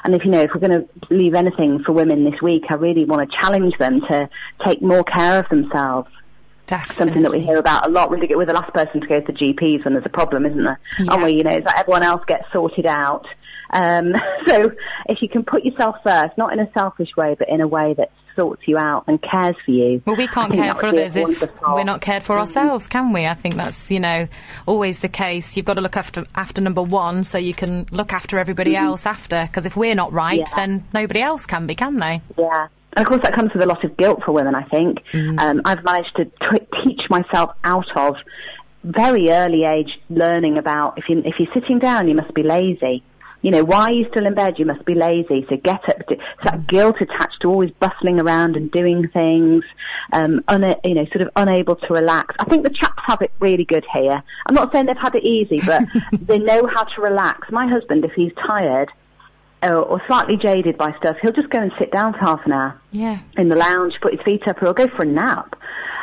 And 0.05 0.15
if 0.15 0.25
you 0.25 0.31
know, 0.31 0.43
if 0.43 0.51
we're 0.55 0.67
going 0.67 0.83
to 0.83 0.89
leave 1.15 1.35
anything 1.35 1.83
for 1.85 1.93
women 1.93 2.25
this 2.25 2.41
week, 2.43 2.65
I 2.69 2.75
really 2.75 3.05
want 3.05 3.31
to 3.31 3.37
challenge 3.41 3.75
them 3.79 4.01
to 4.11 4.29
take 4.67 4.83
more 4.83 5.05
care 5.05 5.39
of 5.39 5.49
themselves. 5.49 6.11
Definitely. 6.67 6.97
Something 7.05 7.23
that 7.23 7.33
we 7.33 7.41
hear 7.41 7.59
about 7.59 7.87
a 7.87 7.91
lot. 7.91 8.11
We're 8.11 8.21
the 8.21 8.35
we're 8.35 8.47
the 8.47 8.55
last 8.55 8.73
person 8.73 9.01
to 9.01 9.07
go 9.07 9.21
to 9.21 9.27
the 9.27 9.33
GPs 9.33 9.85
when 9.85 9.95
there's 9.95 10.07
a 10.07 10.11
problem, 10.11 10.47
isn't 10.47 10.65
there? 10.65 10.81
Aren't 11.09 11.25
we? 11.25 11.33
You 11.33 11.45
know, 11.45 11.51
it's 11.51 11.67
like 11.67 11.79
everyone 11.79 12.03
else 12.03 12.23
gets 12.27 12.45
sorted 12.53 12.87
out. 12.87 13.27
Um, 13.71 14.15
so 14.47 14.71
if 15.07 15.21
you 15.21 15.29
can 15.29 15.45
put 15.45 15.65
yourself 15.65 15.97
first, 16.03 16.39
not 16.39 16.53
in 16.53 16.61
a 16.61 16.71
selfish 16.73 17.11
way, 17.17 17.35
but 17.39 17.49
in 17.49 17.61
a 17.61 17.69
way 17.69 17.95
that 17.99 18.11
sorts 18.37 18.63
you 18.67 18.77
out 18.77 19.05
and 19.07 19.23
cares 19.23 19.55
for 19.65 19.71
you. 19.71 20.03
Well, 20.07 20.17
we 20.17 20.27
can't 20.27 20.53
care 20.53 20.75
for 20.75 20.87
others 20.87 21.15
if 21.15 21.23
wonderful. 21.23 21.75
we're 21.75 21.85
not 21.85 22.01
cared 22.01 22.23
for 22.25 22.39
ourselves, 22.39 22.89
can 22.89 23.13
we? 23.13 23.27
I 23.27 23.35
think 23.35 23.55
that's 23.55 23.91
you 23.91 24.01
know 24.01 24.27
always 24.67 25.01
the 25.01 25.09
case. 25.09 25.57
You've 25.57 25.67
got 25.67 25.75
to 25.75 25.81
look 25.81 25.97
after 25.97 26.27
after 26.35 26.61
number 26.61 26.83
one, 26.83 27.25
so 27.25 27.39
you 27.39 27.55
can 27.55 27.87
look 27.91 28.13
after 28.13 28.39
everybody 28.39 28.75
else 28.75 29.07
after. 29.07 29.43
Because 29.47 29.67
if 29.67 29.77
we're 29.77 29.95
not 29.95 30.13
right, 30.13 30.39
Yeah. 30.39 30.57
then 30.57 30.85
nobody 30.93 31.21
else 31.21 31.47
can 31.47 31.67
be, 31.67 31.75
can 31.75 31.99
they? 31.99 32.23
Yeah. 32.39 32.69
And 32.97 33.05
of 33.05 33.07
course, 33.07 33.23
that 33.23 33.35
comes 33.35 33.53
with 33.53 33.63
a 33.63 33.67
lot 33.67 33.85
of 33.85 33.97
guilt 33.97 34.23
for 34.25 34.33
women, 34.33 34.55
I 34.55 34.63
think. 34.65 34.99
Um, 35.39 35.63
I've 35.65 35.83
managed 35.85 36.15
to 36.17 36.25
t- 36.27 36.67
teach 36.85 37.01
myself 37.11 37.51
out 37.65 37.87
of 37.97 38.17
very 38.85 39.31
early 39.31 39.65
age 39.65 39.99
learning 40.11 40.59
about 40.59 40.99
if, 40.99 41.09
you, 41.09 41.23
if 41.25 41.35
you're 41.39 41.53
sitting 41.55 41.79
down, 41.79 42.07
you 42.07 42.15
must 42.15 42.33
be 42.35 42.43
lazy. 42.43 43.03
You 43.43 43.51
know, 43.51 43.63
why 43.65 43.91
are 43.91 43.93
you 43.93 44.07
still 44.11 44.27
in 44.27 44.35
bed? 44.35 44.55
You 44.59 44.65
must 44.65 44.87
be 44.87 44.95
lazy. 44.95 45.45
So 45.51 45.57
get 45.57 45.87
up. 45.89 46.03
It's 46.09 46.23
that 46.45 46.67
guilt 46.67 46.97
attached 47.01 47.43
to 47.43 47.49
always 47.49 47.71
bustling 47.73 48.19
around 48.19 48.57
and 48.57 48.71
doing 48.71 49.09
things, 49.09 49.65
um, 50.15 50.43
una- 50.51 50.77
you 50.83 50.95
know, 50.95 51.05
sort 51.07 51.21
of 51.23 51.31
unable 51.37 51.77
to 51.77 51.93
relax. 51.93 52.35
I 52.39 52.45
think 52.45 52.65
the 52.65 52.71
chaps 52.71 53.03
have 53.07 53.21
it 53.21 53.33
really 53.41 53.67
good 53.67 53.85
here. 53.93 54.23
I'm 54.47 54.55
not 54.55 54.73
saying 54.73 54.87
they've 54.87 54.97
had 54.97 55.15
it 55.15 55.25
easy, 55.25 55.61
but 55.61 55.83
they 56.27 56.39
know 56.39 56.67
how 56.73 56.85
to 56.85 57.03
relax. 57.03 57.51
My 57.51 57.67
husband, 57.67 58.05
if 58.07 58.13
he's 58.13 58.33
tired, 58.47 58.91
or, 59.65 59.77
or 59.83 60.03
slightly 60.07 60.37
jaded 60.37 60.77
by 60.79 60.93
stuff, 60.99 61.17
he'll 61.23 61.33
just 61.33 61.51
go 61.51 61.61
and 61.61 61.73
sit 61.79 61.91
down 61.93 62.13
for 62.13 62.19
half 62.21 62.41
an 62.47 62.53
hour 62.53 62.81
Yeah. 62.93 63.19
in 63.37 63.49
the 63.49 63.57
lounge, 63.57 63.95
put 64.01 64.13
his 64.13 64.23
feet 64.23 64.43
up, 64.49 64.61
or 64.63 64.67
he'll 64.67 64.75
go 64.75 64.89
for 64.97 65.03
a 65.03 65.07
nap. 65.07 65.59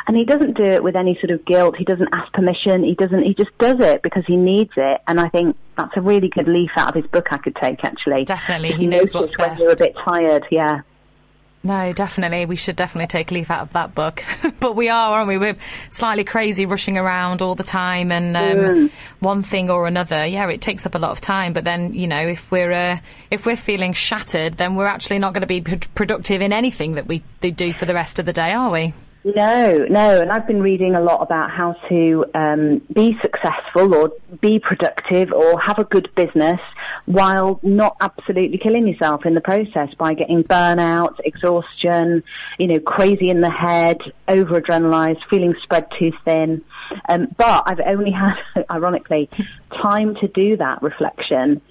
And 0.08 0.18
he 0.18 0.26
doesn't 0.26 0.58
do 0.58 0.64
it 0.64 0.84
with 0.84 0.96
any 0.96 1.18
sort 1.22 1.30
of 1.30 1.46
guilt. 1.46 1.76
He 1.78 1.86
doesn't 1.86 2.10
ask 2.12 2.34
permission. 2.34 2.84
He 2.84 2.96
doesn't. 2.96 3.22
He 3.24 3.36
just 3.36 3.56
does 3.60 3.80
it 3.80 4.02
because 4.02 4.24
he 4.26 4.36
needs 4.36 4.72
it. 4.76 5.00
And 5.08 5.20
I 5.22 5.30
think 5.30 5.56
that's 5.78 5.96
a 5.96 6.02
really 6.02 6.28
good 6.28 6.48
leaf 6.48 6.72
out 6.76 6.90
of 6.90 6.96
his 7.02 7.06
book 7.12 7.28
I 7.32 7.38
could 7.38 7.56
take. 7.56 7.84
Actually, 7.86 8.26
Definitely. 8.26 8.74
He 8.74 8.88
knows 8.88 9.14
what's 9.14 9.38
when 9.38 9.50
best. 9.50 9.62
you're 9.62 9.72
a 9.72 9.76
bit 9.76 9.96
tired. 10.04 10.46
Yeah. 10.50 10.82
No, 11.64 11.94
definitely. 11.94 12.46
We 12.48 12.56
should 12.56 12.76
definitely 12.76 13.06
take 13.08 13.30
a 13.30 13.36
leaf 13.36 13.52
out 13.52 13.62
of 13.62 13.74
that 13.74 13.94
book. 13.94 14.24
but 14.60 14.76
we 14.76 14.90
are, 14.90 15.12
aren't 15.18 15.28
we? 15.28 15.38
We're 15.38 15.58
slightly 15.92 16.24
crazy, 16.24 16.66
rushing 16.66 16.98
around 16.98 17.42
all 17.44 17.54
the 17.54 17.64
time, 17.64 18.12
and 18.12 18.36
um, 18.36 18.42
Mm. 18.42 18.92
one 19.20 19.44
thing 19.44 19.70
or 19.70 19.86
another. 19.86 20.26
Yeah, 20.26 20.50
it 20.50 20.60
takes 20.62 20.88
up 20.88 20.96
a 20.96 20.98
lot 20.98 21.12
of 21.12 21.22
time. 21.22 21.54
But 21.54 21.64
then, 21.64 21.94
you 21.94 22.08
know, 22.08 22.28
if 22.28 22.50
we're 22.50 22.72
uh, 22.72 22.98
if 23.30 23.46
we're 23.46 23.56
feeling 23.56 23.94
shattered, 23.94 24.58
then 24.58 24.76
we're 24.76 24.88
actually 24.88 25.20
not 25.20 25.34
going 25.34 25.42
to 25.42 25.48
be 25.48 25.62
pr- 25.62 25.76
productive 25.94 26.42
in 26.42 26.52
anything 26.52 26.94
that 26.94 27.06
we 27.08 27.22
do 27.42 27.74
for 27.74 27.86
the 27.86 27.94
rest 27.94 28.18
of 28.18 28.26
the 28.26 28.34
day, 28.34 28.54
are 28.54 28.72
we? 28.72 28.94
No, 29.24 29.86
no, 29.88 30.20
and 30.20 30.32
I've 30.32 30.48
been 30.48 30.64
reading 30.64 30.96
a 30.96 31.00
lot 31.00 31.22
about 31.22 31.52
how 31.52 31.74
to 31.90 32.26
um, 32.34 32.82
be 32.92 33.16
successful 33.22 33.94
or 33.94 34.12
be 34.42 34.58
productive 34.58 35.32
or 35.32 35.60
have 35.62 35.78
a 35.78 35.84
good 35.84 36.10
business 36.16 36.60
while 37.06 37.60
not 37.64 37.98
absolutely 38.02 38.58
killing 38.58 38.88
yourself 38.88 39.26
in 39.26 39.34
the 39.34 39.42
process 39.42 39.90
by 39.98 40.14
getting 40.14 40.44
burnout, 40.44 41.16
exhaustion, 41.24 42.24
you 42.60 42.68
know, 42.68 42.80
crazy 42.80 43.30
in 43.30 43.42
the 43.42 43.50
head, 43.50 44.00
over 44.28 44.60
adrenalized, 44.60 45.20
feeling 45.30 45.54
spread 45.64 45.88
too 45.98 46.12
thin. 46.26 46.64
Um, 47.10 47.28
but 47.38 47.64
I've 47.66 47.80
only 47.80 48.12
had, 48.56 48.66
ironically, 48.70 49.30
time 49.82 50.16
to 50.16 50.28
do 50.28 50.58
that 50.58 50.82
reflection 50.82 51.62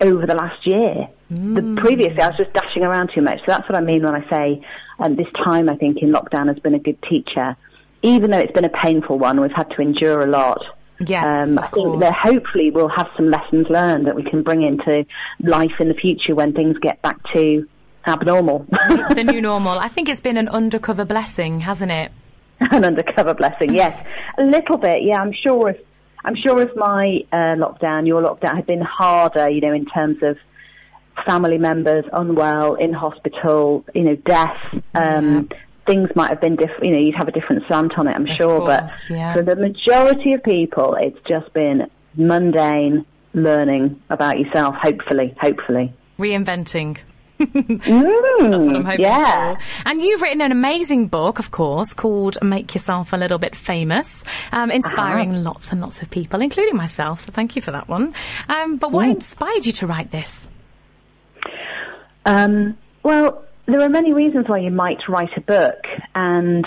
over 0.00 0.26
the 0.26 0.34
last 0.34 0.66
year. 0.66 1.08
Mm. 1.30 1.54
The 1.76 1.80
previous 1.80 2.18
I 2.20 2.28
was 2.28 2.36
just 2.36 2.52
dashing 2.52 2.82
around 2.82 3.10
too 3.14 3.22
much. 3.22 3.38
So 3.38 3.44
that's 3.48 3.68
what 3.68 3.76
I 3.76 3.80
mean 3.80 4.02
when 4.02 4.14
I 4.14 4.28
say 4.30 4.66
um, 4.98 5.16
this 5.16 5.28
time, 5.44 5.68
I 5.68 5.76
think, 5.76 5.98
in 6.02 6.12
lockdown 6.12 6.48
has 6.48 6.58
been 6.58 6.74
a 6.74 6.78
good 6.78 7.00
teacher. 7.08 7.56
Even 8.02 8.30
though 8.30 8.38
it's 8.38 8.52
been 8.52 8.64
a 8.64 8.82
painful 8.84 9.18
one, 9.18 9.40
we've 9.40 9.52
had 9.52 9.70
to 9.70 9.80
endure 9.80 10.22
a 10.22 10.26
lot. 10.26 10.60
Yes, 11.06 11.48
um, 11.48 11.58
I 11.58 11.66
think 11.68 12.00
that 12.00 12.14
hopefully 12.14 12.70
we'll 12.70 12.88
have 12.88 13.08
some 13.16 13.30
lessons 13.30 13.66
learned 13.68 14.06
that 14.06 14.14
we 14.14 14.22
can 14.22 14.42
bring 14.42 14.62
into 14.62 15.04
life 15.40 15.72
in 15.80 15.88
the 15.88 15.94
future 15.94 16.34
when 16.34 16.52
things 16.52 16.76
get 16.78 17.00
back 17.02 17.18
to 17.34 17.66
abnormal. 18.06 18.66
the 19.14 19.24
new 19.24 19.40
normal. 19.50 19.78
I 19.78 19.88
think 19.88 20.08
it's 20.08 20.20
been 20.20 20.36
an 20.36 20.48
undercover 20.48 21.04
blessing, 21.04 21.60
hasn't 21.60 21.92
it? 21.92 22.12
an 22.60 22.84
undercover 22.84 23.34
blessing, 23.34 23.74
yes, 23.74 24.06
a 24.38 24.42
little 24.42 24.76
bit. 24.76 25.02
Yeah, 25.02 25.20
I'm 25.20 25.32
sure 25.32 25.70
if 25.70 25.78
I'm 26.24 26.36
sure 26.36 26.60
if 26.60 26.70
my 26.76 27.24
uh, 27.32 27.56
lockdown, 27.56 28.06
your 28.06 28.22
lockdown, 28.22 28.54
had 28.54 28.66
been 28.66 28.80
harder, 28.80 29.50
you 29.50 29.60
know, 29.60 29.72
in 29.72 29.86
terms 29.86 30.22
of 30.22 30.36
family 31.26 31.58
members 31.58 32.04
unwell 32.12 32.74
in 32.74 32.92
hospital, 32.92 33.84
you 33.94 34.02
know, 34.02 34.16
death. 34.16 34.56
Um, 34.94 35.48
yeah. 35.50 35.58
Things 35.86 36.08
might 36.14 36.30
have 36.30 36.40
been 36.40 36.56
different. 36.56 36.84
You 36.84 36.92
know, 36.92 36.98
you'd 36.98 37.16
have 37.16 37.28
a 37.28 37.32
different 37.32 37.64
slant 37.66 37.98
on 37.98 38.06
it, 38.06 38.14
I'm 38.14 38.28
of 38.28 38.36
sure. 38.36 38.58
Course, 38.58 39.04
but 39.08 39.14
yeah. 39.14 39.34
for 39.34 39.42
the 39.42 39.56
majority 39.56 40.32
of 40.32 40.42
people, 40.42 40.94
it's 40.94 41.18
just 41.26 41.52
been 41.52 41.90
mundane 42.14 43.04
learning 43.34 44.00
about 44.10 44.38
yourself. 44.38 44.74
Hopefully, 44.76 45.34
hopefully 45.40 45.92
reinventing. 46.22 46.98
mm, 47.40 47.78
That's 48.50 48.66
what 48.66 48.76
I'm 48.76 48.84
hoping 48.84 49.00
yeah. 49.00 49.54
for. 49.54 49.60
And 49.86 50.00
you've 50.00 50.22
written 50.22 50.40
an 50.40 50.52
amazing 50.52 51.08
book, 51.08 51.38
of 51.38 51.50
course, 51.50 51.92
called 51.92 52.38
Make 52.40 52.74
Yourself 52.74 53.12
a 53.12 53.16
Little 53.16 53.38
Bit 53.38 53.56
Famous, 53.56 54.22
um, 54.52 54.70
inspiring 54.70 55.30
uh-huh. 55.30 55.42
lots 55.42 55.72
and 55.72 55.80
lots 55.80 56.02
of 56.02 56.10
people, 56.10 56.40
including 56.40 56.76
myself. 56.76 57.20
So 57.20 57.32
thank 57.32 57.56
you 57.56 57.62
for 57.62 57.72
that 57.72 57.88
one. 57.88 58.14
Um, 58.48 58.76
but 58.76 58.92
what 58.92 59.08
mm. 59.08 59.14
inspired 59.14 59.66
you 59.66 59.72
to 59.72 59.86
write 59.86 60.10
this? 60.10 60.40
Um, 62.24 62.78
well, 63.02 63.44
there 63.66 63.80
are 63.80 63.88
many 63.88 64.12
reasons 64.12 64.48
why 64.48 64.58
you 64.58 64.70
might 64.70 65.08
write 65.08 65.36
a 65.36 65.40
book, 65.40 65.84
and 66.14 66.66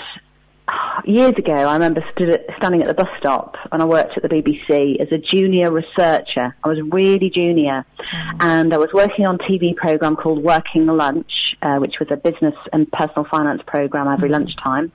years 1.04 1.34
ago, 1.36 1.52
I 1.52 1.74
remember 1.74 2.04
stood, 2.12 2.44
standing 2.56 2.82
at 2.82 2.88
the 2.88 2.94
bus 2.94 3.08
stop 3.18 3.56
and 3.70 3.80
I 3.80 3.84
worked 3.84 4.16
at 4.16 4.22
the 4.22 4.28
BBC 4.28 5.00
as 5.00 5.08
a 5.12 5.18
junior 5.18 5.70
researcher. 5.70 6.56
I 6.64 6.68
was 6.68 6.78
really 6.90 7.30
junior, 7.30 7.84
mm. 7.98 8.36
and 8.40 8.74
I 8.74 8.78
was 8.78 8.90
working 8.92 9.26
on 9.26 9.36
a 9.36 9.38
TV 9.38 9.76
program 9.76 10.16
called 10.16 10.42
Working 10.42 10.86
Lunch, 10.86 11.30
uh, 11.62 11.76
which 11.76 11.94
was 12.00 12.08
a 12.10 12.16
business 12.16 12.54
and 12.72 12.90
personal 12.92 13.26
finance 13.30 13.62
program 13.66 14.08
every 14.08 14.28
mm. 14.28 14.32
lunchtime, 14.32 14.90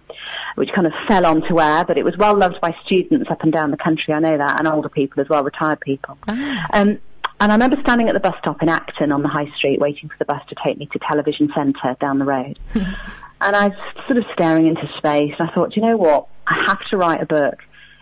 which 0.56 0.70
kind 0.76 0.88
of 0.88 0.94
fell 1.08 1.26
onto 1.26 1.60
air, 1.62 1.86
but 1.86 1.98
it 1.98 2.04
was 2.04 2.18
well 2.18 2.38
loved 2.38 2.60
by 2.62 2.76
students 2.86 3.30
up 3.30 3.42
and 3.42 3.54
down 3.54 3.72
the 3.72 3.78
country. 3.78 4.14
I 4.14 4.20
know 4.20 4.38
that, 4.38 4.60
and 4.60 4.68
older 4.68 4.90
people 4.90 5.22
as 5.22 5.30
well, 5.30 5.44
retired 5.44 5.80
people. 5.80 6.18
Oh. 6.28 6.56
Um, 6.74 7.00
and 7.42 7.52
I 7.52 7.56
remember 7.56 7.76
standing 7.82 8.08
at 8.08 8.14
the 8.14 8.20
bus 8.20 8.36
stop 8.40 8.62
in 8.62 8.70
Acton 8.70 9.12
on 9.12 9.24
the 9.24 9.28
high 9.28 9.52
street 9.58 9.80
waiting 9.80 10.10
for 10.10 10.16
the 10.20 10.26
bus 10.26 10.42
to 10.50 10.56
take 10.64 10.78
me 10.78 10.86
to 10.94 11.00
Television 11.00 11.52
Centre 11.56 11.98
down 12.00 12.20
the 12.20 12.26
road. 12.26 12.60
and 12.76 13.56
I 13.56 13.70
was 13.70 13.78
sort 14.06 14.20
of 14.20 14.26
staring 14.32 14.68
into 14.68 14.88
space 15.00 15.34
and 15.40 15.50
I 15.50 15.52
thought, 15.52 15.76
you 15.76 15.82
know 15.82 15.98
what? 15.98 16.28
I 16.46 16.66
have 16.68 16.80
to 16.92 16.98
write 16.98 17.20
a 17.20 17.26
book. 17.26 17.56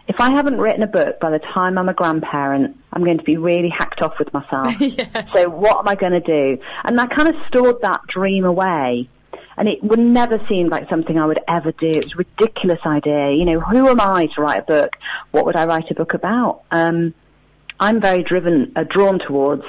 If 0.10 0.20
I 0.20 0.32
haven't 0.32 0.58
written 0.58 0.84
a 0.84 0.88
book 0.88 1.22
by 1.22 1.30
the 1.30 1.40
time 1.40 1.78
I'm 1.78 1.88
a 1.88 1.94
grandparent, 1.94 2.76
I'm 2.92 3.06
going 3.06 3.18
to 3.18 3.24
be 3.24 3.38
really 3.38 3.70
hacked 3.70 4.02
off 4.02 4.20
with 4.20 4.34
myself. 4.34 4.76
yes. 4.82 5.32
So 5.32 5.48
what 5.48 5.78
am 5.78 5.88
I 5.88 5.96
going 5.96 6.12
to 6.12 6.20
do? 6.20 6.62
And 6.84 7.00
I 7.00 7.06
kind 7.06 7.30
of 7.30 7.36
stored 7.48 7.82
that 7.82 8.02
dream 8.10 8.44
away. 8.44 9.08
And 9.56 9.70
it 9.70 9.82
would 9.84 10.00
never 10.00 10.42
seem 10.50 10.68
like 10.68 10.90
something 10.90 11.18
I 11.18 11.26
would 11.26 11.40
ever 11.48 11.72
do. 11.72 11.90
It 11.90 12.04
was 12.04 12.14
a 12.14 12.18
ridiculous 12.18 12.80
idea. 12.86 13.32
You 13.32 13.46
know, 13.46 13.62
who 13.62 13.88
am 13.88 14.02
I 14.02 14.28
to 14.36 14.42
write 14.42 14.60
a 14.62 14.64
book? 14.64 14.98
What 15.32 15.46
would 15.46 15.56
I 15.56 15.66
write 15.66 15.90
a 15.92 15.94
book 15.94 16.14
about? 16.14 16.64
Um, 16.72 17.14
I'm 17.80 18.02
very 18.02 18.24
driven, 18.24 18.72
uh, 18.76 18.84
drawn 18.90 19.20
towards 19.20 19.64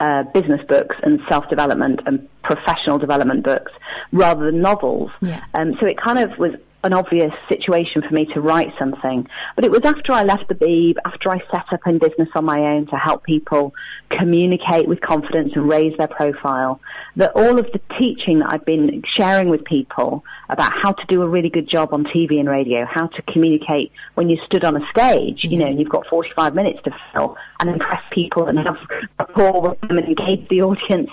uh, 0.00 0.24
business 0.34 0.60
books 0.68 0.96
and 1.02 1.20
self-development 1.28 2.00
and 2.06 2.28
professional 2.42 2.98
development 2.98 3.44
books 3.44 3.70
rather 4.10 4.46
than 4.46 4.60
novels. 4.60 5.10
Yeah. 5.20 5.44
Um, 5.54 5.74
so 5.80 5.86
it 5.86 5.96
kind 5.96 6.18
of 6.18 6.36
was 6.38 6.52
an 6.84 6.92
obvious 6.92 7.32
situation 7.48 8.02
for 8.02 8.12
me 8.12 8.26
to 8.34 8.40
write 8.40 8.72
something. 8.78 9.26
But 9.54 9.64
it 9.64 9.70
was 9.70 9.82
after 9.84 10.12
I 10.12 10.24
left 10.24 10.48
the 10.48 10.54
Beeb, 10.54 10.96
after 11.04 11.30
I 11.30 11.38
set 11.50 11.72
up 11.72 11.80
in 11.86 11.98
business 11.98 12.28
on 12.34 12.44
my 12.44 12.58
own 12.58 12.86
to 12.86 12.96
help 12.96 13.24
people 13.24 13.72
communicate 14.10 14.88
with 14.88 15.00
confidence 15.00 15.52
and 15.54 15.68
raise 15.68 15.96
their 15.96 16.08
profile, 16.08 16.80
that 17.16 17.32
all 17.34 17.58
of 17.58 17.66
the 17.72 17.80
teaching 17.98 18.40
that 18.40 18.52
I've 18.52 18.64
been 18.64 19.02
sharing 19.16 19.48
with 19.48 19.64
people 19.64 20.24
about 20.48 20.72
how 20.72 20.92
to 20.92 21.06
do 21.08 21.22
a 21.22 21.28
really 21.28 21.50
good 21.50 21.68
job 21.68 21.92
on 21.92 22.04
TV 22.04 22.40
and 22.40 22.48
radio, 22.48 22.84
how 22.84 23.06
to 23.06 23.22
communicate 23.32 23.92
when 24.14 24.28
you 24.28 24.38
stood 24.46 24.64
on 24.64 24.76
a 24.76 24.86
stage, 24.90 25.40
you 25.44 25.58
know, 25.58 25.66
and 25.66 25.78
you've 25.78 25.88
got 25.88 26.06
45 26.08 26.54
minutes 26.54 26.80
to 26.84 26.90
fill 27.12 27.36
and 27.60 27.70
impress 27.70 28.02
people 28.12 28.46
and 28.46 28.58
have 28.58 28.76
rapport 29.18 29.62
with 29.62 29.80
them 29.82 29.98
and 29.98 30.08
engage 30.08 30.48
the 30.48 30.62
audience 30.62 31.10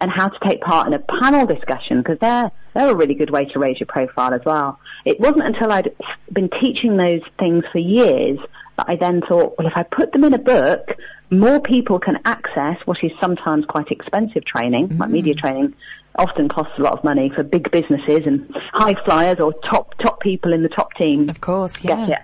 and 0.00 0.10
how 0.10 0.28
to 0.28 0.38
take 0.48 0.60
part 0.60 0.86
in 0.86 0.94
a 0.94 0.98
panel 1.20 1.46
discussion 1.46 1.98
because 1.98 2.18
they're 2.20 2.50
they're 2.74 2.90
a 2.90 2.96
really 2.96 3.14
good 3.14 3.30
way 3.30 3.44
to 3.46 3.58
raise 3.58 3.80
your 3.80 3.86
profile 3.86 4.32
as 4.32 4.40
well. 4.44 4.78
It 5.04 5.18
wasn't 5.18 5.46
until 5.46 5.72
I'd 5.72 5.94
been 6.32 6.50
teaching 6.62 6.96
those 6.96 7.22
things 7.38 7.64
for 7.72 7.78
years 7.78 8.38
that 8.76 8.86
I 8.88 8.96
then 8.96 9.20
thought, 9.28 9.56
well, 9.58 9.66
if 9.66 9.72
I 9.76 9.82
put 9.82 10.12
them 10.12 10.24
in 10.24 10.32
a 10.34 10.38
book, 10.38 10.94
more 11.30 11.60
people 11.60 11.98
can 11.98 12.18
access 12.24 12.76
what 12.84 12.98
is 13.02 13.10
sometimes 13.20 13.64
quite 13.66 13.90
expensive 13.90 14.44
training, 14.44 14.88
mm-hmm. 14.88 15.00
like 15.00 15.10
media 15.10 15.34
mm. 15.34 15.40
training. 15.40 15.74
Often 16.16 16.48
costs 16.48 16.72
a 16.78 16.82
lot 16.82 16.94
of 16.94 17.04
money 17.04 17.30
for 17.34 17.42
big 17.42 17.70
businesses 17.70 18.26
and 18.26 18.48
high 18.72 18.96
flyers 19.04 19.38
or 19.38 19.52
top 19.70 19.94
top 19.98 20.20
people 20.20 20.52
in 20.52 20.62
the 20.62 20.68
top 20.68 20.92
team. 20.94 21.28
Of 21.28 21.40
course, 21.40 21.84
yeah. 21.84 22.22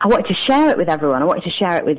I 0.00 0.08
wanted 0.08 0.26
to 0.28 0.34
share 0.46 0.70
it 0.70 0.76
with 0.76 0.88
everyone. 0.88 1.22
I 1.22 1.26
wanted 1.26 1.44
to 1.44 1.50
share 1.50 1.76
it 1.76 1.84
with 1.84 1.98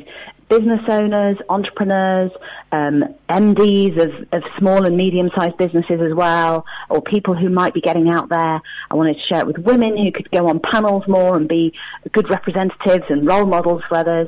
business 0.52 0.82
owners, 0.90 1.38
entrepreneurs, 1.48 2.30
um, 2.74 3.06
MDs 3.30 3.98
of, 4.04 4.28
of 4.34 4.44
small 4.60 4.86
and 4.86 4.98
medium-sized 4.98 5.56
businesses 5.56 6.02
as 6.02 6.14
well, 6.14 6.66
or 6.90 7.02
people 7.02 7.34
who 7.34 7.50
might 7.50 7.74
be 7.74 7.80
getting 7.80 8.10
out 8.10 8.28
there. 8.28 8.62
I 8.92 8.96
wanted 8.96 9.14
to 9.14 9.22
share 9.30 9.40
it 9.40 9.48
with 9.48 9.60
women 9.60 9.98
who 9.98 10.12
could 10.12 10.30
go 10.30 10.50
on 10.50 10.60
panels 10.60 11.04
more 11.08 11.38
and 11.38 11.48
be 11.48 11.74
good 12.12 12.30
representatives 12.30 13.06
and 13.10 13.26
role 13.26 13.46
models 13.46 13.82
for 13.88 13.98
others. 13.98 14.28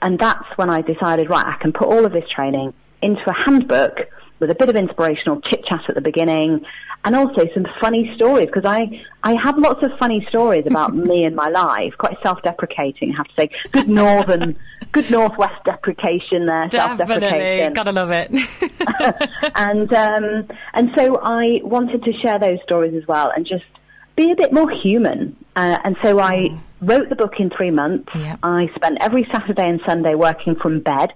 And 0.00 0.18
that's 0.18 0.46
when 0.56 0.70
I 0.70 0.80
decided, 0.80 1.28
right, 1.28 1.44
I 1.44 1.60
can 1.60 1.72
put 1.72 1.88
all 1.88 2.06
of 2.06 2.12
this 2.12 2.24
training 2.34 2.72
into 3.02 3.22
a 3.26 3.34
handbook 3.44 3.98
with 4.40 4.50
a 4.50 4.54
bit 4.54 4.68
of 4.68 4.76
inspirational 4.76 5.40
chit 5.42 5.64
chat 5.66 5.80
at 5.88 5.94
the 5.94 6.00
beginning 6.00 6.64
and 7.04 7.14
also 7.14 7.46
some 7.54 7.66
funny 7.80 8.12
stories 8.16 8.46
because 8.46 8.64
I, 8.64 9.04
I 9.22 9.34
have 9.42 9.56
lots 9.58 9.82
of 9.82 9.90
funny 9.98 10.26
stories 10.28 10.64
about 10.70 10.94
me 10.94 11.24
and 11.24 11.34
my 11.34 11.48
life, 11.48 11.94
quite 11.98 12.16
self-deprecating, 12.22 13.12
I 13.12 13.16
have 13.16 13.26
to 13.26 13.32
say. 13.38 13.50
Good 13.72 13.88
northern, 13.88 14.58
good 14.92 15.10
northwest 15.10 15.64
deprecation 15.64 16.46
there, 16.46 16.68
self-deprecation. 16.70 17.72
Gotta 17.72 17.92
love 17.92 18.10
it. 18.10 18.30
and, 19.54 19.92
um, 19.92 20.48
and 20.74 20.90
so 20.96 21.18
I 21.22 21.60
wanted 21.62 22.02
to 22.04 22.12
share 22.20 22.38
those 22.38 22.58
stories 22.64 22.94
as 22.94 23.06
well 23.06 23.32
and 23.34 23.46
just 23.46 23.64
be 24.16 24.30
a 24.32 24.36
bit 24.36 24.52
more 24.52 24.70
human. 24.70 25.36
Uh, 25.54 25.78
and 25.84 25.96
so 26.02 26.18
I 26.18 26.34
mm. 26.34 26.60
wrote 26.80 27.08
the 27.08 27.16
book 27.16 27.34
in 27.38 27.50
three 27.50 27.70
months. 27.70 28.10
I 28.42 28.68
spent 28.74 28.98
every 29.00 29.26
Saturday 29.32 29.68
and 29.68 29.80
Sunday 29.86 30.14
working 30.14 30.56
from 30.56 30.80
bed. 30.80 31.12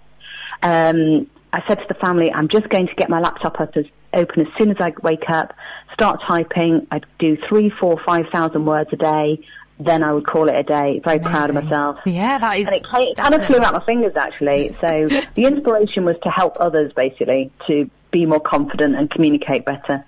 Um, 0.62 1.28
I 1.52 1.62
said 1.68 1.78
to 1.78 1.84
the 1.88 1.94
family, 1.94 2.32
I'm 2.32 2.48
just 2.48 2.68
going 2.68 2.86
to 2.86 2.94
get 2.94 3.10
my 3.10 3.20
laptop 3.20 3.60
up 3.60 3.76
as 3.76 3.84
open 4.14 4.46
as 4.46 4.52
soon 4.58 4.70
as 4.70 4.76
I 4.80 4.92
wake 5.02 5.28
up, 5.28 5.54
start 5.92 6.20
typing. 6.26 6.86
I'd 6.90 7.06
do 7.18 7.36
three, 7.48 7.70
four, 7.80 8.00
five 8.04 8.26
thousand 8.32 8.64
words 8.64 8.90
a 8.92 8.96
day. 8.96 9.44
Then 9.78 10.02
I 10.02 10.12
would 10.12 10.26
call 10.26 10.48
it 10.48 10.54
a 10.54 10.62
day. 10.62 11.00
Very 11.04 11.16
Amazing. 11.16 11.22
proud 11.22 11.50
of 11.50 11.64
myself. 11.64 11.98
Yeah, 12.06 12.38
that 12.38 12.58
is. 12.58 12.68
And 12.68 12.76
it, 12.76 12.82
it 12.94 13.16
kind 13.16 13.34
of 13.34 13.44
flew 13.46 13.58
out 13.58 13.72
my 13.72 13.84
fingers 13.84 14.12
actually. 14.16 14.76
So 14.80 15.08
the 15.34 15.44
inspiration 15.44 16.04
was 16.04 16.16
to 16.22 16.30
help 16.30 16.56
others 16.60 16.92
basically 16.94 17.50
to 17.66 17.90
be 18.12 18.26
more 18.26 18.40
confident 18.40 18.94
and 18.94 19.10
communicate 19.10 19.64
better. 19.64 20.04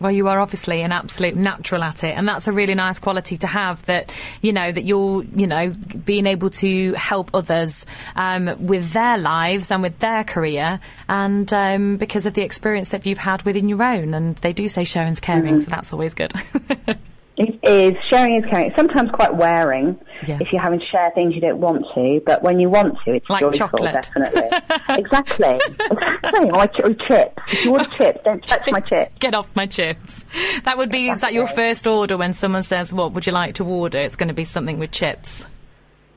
Well, 0.00 0.10
you 0.10 0.28
are 0.28 0.40
obviously 0.40 0.80
an 0.80 0.92
absolute 0.92 1.36
natural 1.36 1.82
at 1.82 2.02
it, 2.02 2.16
and 2.16 2.26
that's 2.26 2.48
a 2.48 2.52
really 2.52 2.74
nice 2.74 2.98
quality 2.98 3.36
to 3.38 3.46
have. 3.46 3.84
That 3.86 4.10
you 4.40 4.52
know 4.52 4.72
that 4.72 4.84
you're, 4.84 5.22
you 5.24 5.46
know, 5.46 5.70
being 6.04 6.26
able 6.26 6.50
to 6.50 6.94
help 6.94 7.30
others 7.34 7.84
um, 8.16 8.56
with 8.58 8.92
their 8.92 9.18
lives 9.18 9.70
and 9.70 9.82
with 9.82 9.98
their 9.98 10.24
career, 10.24 10.80
and 11.08 11.52
um, 11.52 11.96
because 11.98 12.24
of 12.24 12.34
the 12.34 12.42
experience 12.42 12.88
that 12.88 13.04
you've 13.04 13.18
had 13.18 13.42
within 13.42 13.68
your 13.68 13.82
own. 13.82 14.14
And 14.14 14.36
they 14.36 14.54
do 14.54 14.68
say 14.68 14.84
sharing's 14.84 15.20
caring, 15.20 15.56
mm-hmm. 15.56 15.58
so 15.58 15.70
that's 15.70 15.92
always 15.92 16.14
good. 16.14 16.32
is 17.62 17.94
sharing 18.10 18.36
is 18.36 18.44
caring. 18.50 18.66
It's 18.66 18.76
sometimes 18.76 19.10
quite 19.12 19.34
wearing 19.34 19.98
Yes. 20.26 20.42
if 20.42 20.52
you're 20.52 20.60
having 20.60 20.80
to 20.80 20.86
share 20.86 21.10
things 21.14 21.34
you 21.34 21.40
don't 21.40 21.58
want 21.58 21.84
to, 21.94 22.20
but 22.26 22.42
when 22.42 22.60
you 22.60 22.68
want 22.68 22.96
to, 23.06 23.14
it's 23.14 23.28
Like 23.30 23.40
joyful, 23.40 23.58
chocolate. 23.58 23.94
definitely. 23.94 24.42
exactly. 24.90 25.58
Exactly. 25.90 26.50
Or, 26.50 26.66
ch- 26.66 26.80
or 26.84 26.94
chips. 27.08 27.42
If 27.48 27.64
you 27.64 27.70
order 27.72 27.84
chips, 27.96 28.20
don't 28.24 28.46
touch 28.46 28.62
my 28.70 28.80
chips. 28.80 29.18
Get 29.18 29.34
off 29.34 29.54
my 29.56 29.66
chips. 29.66 30.24
That 30.64 30.76
would 30.76 30.90
be, 30.90 31.08
is 31.08 31.22
that 31.22 31.32
your 31.32 31.46
first 31.46 31.86
order 31.86 32.16
when 32.18 32.34
someone 32.34 32.62
says, 32.62 32.92
what 32.92 33.12
would 33.12 33.26
you 33.26 33.32
like 33.32 33.54
to 33.54 33.64
order? 33.64 33.98
It's 33.98 34.16
going 34.16 34.28
to 34.28 34.34
be 34.34 34.44
something 34.44 34.78
with 34.78 34.90
chips. 34.90 35.46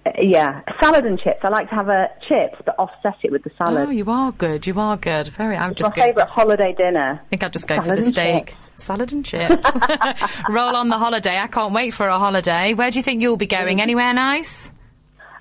Uh, 0.06 0.12
yeah, 0.22 0.62
salad 0.82 1.06
and 1.06 1.18
chips. 1.18 1.40
I 1.44 1.48
like 1.50 1.70
to 1.70 1.76
have 1.76 1.88
a 1.88 2.10
chips, 2.28 2.62
but 2.66 2.76
offset 2.78 3.16
it 3.24 3.32
with 3.32 3.44
the 3.44 3.52
salad. 3.58 3.88
Oh, 3.88 3.92
you 3.92 4.10
are 4.12 4.34
good. 4.34 4.68
You 4.68 4.78
are 4.78 4.98
good. 4.98 5.30
Very, 5.30 5.56
I'm 5.56 5.72
it's 5.72 5.82
my 5.82 5.88
just 5.88 5.96
go, 5.96 6.02
favourite 6.02 6.28
holiday 6.30 6.74
dinner. 6.78 7.22
I 7.24 7.28
think 7.30 7.42
I'll 7.42 7.50
just 7.50 7.68
go 7.70 7.80
for 7.80 7.96
the 7.96 8.02
steak. 8.04 8.48
chips. 8.48 8.58
Salad 8.76 9.14
and 9.14 9.24
chips. 9.26 9.66
Roll 10.50 10.76
on 10.76 10.90
the 10.90 10.98
holiday. 10.98 11.38
I 11.38 11.48
can't 11.48 11.74
wait 11.74 11.94
for 11.94 12.08
a 12.08 12.18
holiday. 12.20 12.74
Where 12.74 12.92
do 12.92 13.00
you 13.00 13.04
think 13.04 13.22
you'll 13.22 13.38
be 13.38 13.46
going? 13.48 13.82
Anywhere 13.82 14.14
nice? 14.14 14.72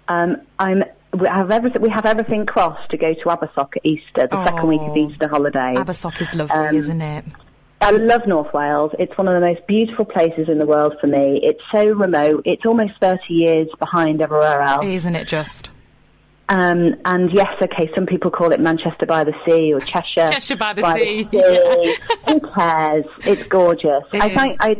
Um, 0.08 0.36
I'm. 0.58 0.84
We 1.18 1.28
have 1.28 1.50
everything. 1.50 1.82
We 1.82 1.90
have 1.90 2.06
everything 2.06 2.46
crossed 2.46 2.90
to 2.90 2.96
go 2.96 3.12
to 3.12 3.20
Abersoch 3.24 3.76
at 3.76 3.84
Easter, 3.84 4.26
the 4.30 4.44
second 4.44 4.66
week 4.68 4.80
of 4.80 4.90
Oh. 4.90 4.96
Easter 4.96 5.28
holiday. 5.28 5.74
Abersoch 5.76 6.20
is 6.22 6.34
lovely, 6.34 6.56
Um, 6.56 6.74
isn't 6.76 7.00
it? 7.02 7.24
I 7.82 7.90
love 7.90 8.26
North 8.26 8.52
Wales. 8.54 8.92
It's 8.98 9.16
one 9.18 9.26
of 9.28 9.34
the 9.40 9.46
most 9.46 9.66
beautiful 9.66 10.04
places 10.04 10.48
in 10.48 10.58
the 10.58 10.66
world 10.66 10.94
for 11.00 11.08
me. 11.08 11.40
It's 11.42 11.60
so 11.72 11.84
remote. 11.84 12.42
It's 12.46 12.64
almost 12.64 12.92
30 13.00 13.20
years 13.34 13.68
behind 13.78 14.22
everywhere 14.22 14.62
else. 14.62 14.86
Isn't 14.86 15.16
it 15.16 15.26
just? 15.26 15.70
Um, 16.48 16.94
and 17.04 17.32
yes, 17.32 17.48
okay, 17.62 17.90
some 17.94 18.04
people 18.06 18.30
call 18.30 18.52
it 18.52 18.60
Manchester 18.60 19.06
by 19.06 19.24
the 19.24 19.32
Sea 19.46 19.72
or 19.72 19.80
Cheshire. 19.80 20.30
Cheshire 20.30 20.56
by 20.56 20.72
the 20.74 20.94
sea, 20.94 21.24
sea. 21.30 21.96
Who 22.28 22.40
cares? 22.54 23.04
It's 23.24 23.42
gorgeous. 23.48 24.02
It 24.12 24.22
I 24.22 24.28
is. 24.28 24.38
think 24.38 24.56
I, 24.60 24.76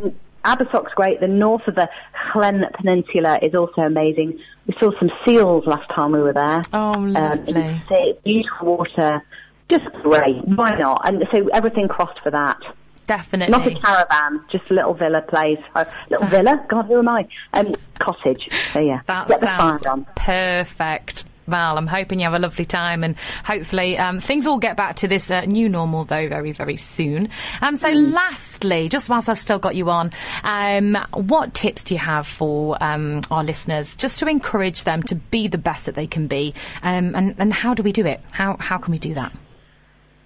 Abersoch's 0.55 0.93
great. 0.95 1.19
The 1.19 1.27
north 1.27 1.67
of 1.67 1.75
the 1.75 1.89
Llŷn 2.33 2.71
Peninsula 2.73 3.39
is 3.41 3.55
also 3.55 3.81
amazing. 3.81 4.39
We 4.67 4.75
saw 4.79 4.91
some 4.99 5.09
seals 5.25 5.65
last 5.65 5.89
time 5.89 6.11
we 6.11 6.19
were 6.21 6.33
there. 6.33 6.61
Oh, 6.73 6.93
Um, 6.93 7.13
lovely. 7.13 7.53
the 7.53 7.81
sea, 7.89 8.13
beautiful 8.23 8.77
water. 8.77 9.21
Just 9.69 9.85
great. 10.03 10.45
Why 10.45 10.71
not? 10.77 11.07
And 11.07 11.23
so 11.33 11.47
everything 11.53 11.87
crossed 11.87 12.19
for 12.21 12.29
that. 12.31 12.59
Definitely. 13.07 13.51
Not 13.51 13.67
a 13.67 13.79
caravan, 13.79 14.41
just 14.51 14.69
a 14.69 14.73
little 14.73 14.93
villa 14.93 15.21
place. 15.21 15.59
A 15.75 15.85
little 16.09 16.27
villa? 16.27 16.63
God, 16.69 16.85
who 16.85 16.99
am 16.99 17.09
I? 17.09 17.27
Um, 17.53 17.73
cottage. 17.99 18.47
So 18.73 18.79
yeah, 18.79 19.01
That 19.07 19.27
sounds 19.39 20.05
perfect. 20.15 21.25
Val, 21.47 21.77
I'm 21.77 21.87
hoping 21.87 22.19
you 22.19 22.25
have 22.25 22.33
a 22.33 22.39
lovely 22.39 22.65
time 22.65 23.03
and 23.03 23.15
hopefully 23.45 23.97
um, 23.97 24.19
things 24.19 24.47
will 24.47 24.57
get 24.57 24.77
back 24.77 24.95
to 24.97 25.07
this 25.07 25.29
uh, 25.29 25.41
new 25.45 25.67
normal 25.69 26.05
though 26.05 26.27
very, 26.27 26.51
very 26.51 26.77
soon. 26.77 27.29
Um, 27.61 27.75
so 27.75 27.87
Mm. 27.89 28.13
lastly, 28.13 28.89
just 28.89 29.09
whilst 29.09 29.27
I've 29.29 29.37
still 29.37 29.59
got 29.59 29.75
you 29.75 29.89
on, 29.89 30.11
um, 30.43 30.97
what 31.13 31.53
tips 31.53 31.83
do 31.83 31.93
you 31.93 31.99
have 31.99 32.25
for 32.25 32.81
um, 32.83 33.21
our 33.29 33.43
listeners 33.43 33.95
just 33.95 34.19
to 34.19 34.27
encourage 34.27 34.83
them 34.85 35.03
to 35.03 35.15
be 35.15 35.47
the 35.47 35.57
best 35.57 35.85
that 35.85 35.95
they 35.95 36.07
can 36.07 36.27
be? 36.27 36.53
Um, 36.81 37.13
and, 37.15 37.35
and 37.37 37.53
how 37.53 37.73
do 37.73 37.83
we 37.83 37.91
do 37.91 38.05
it? 38.05 38.21
How, 38.31 38.57
how 38.59 38.77
can 38.77 38.91
we 38.91 38.99
do 38.99 39.13
that? 39.15 39.31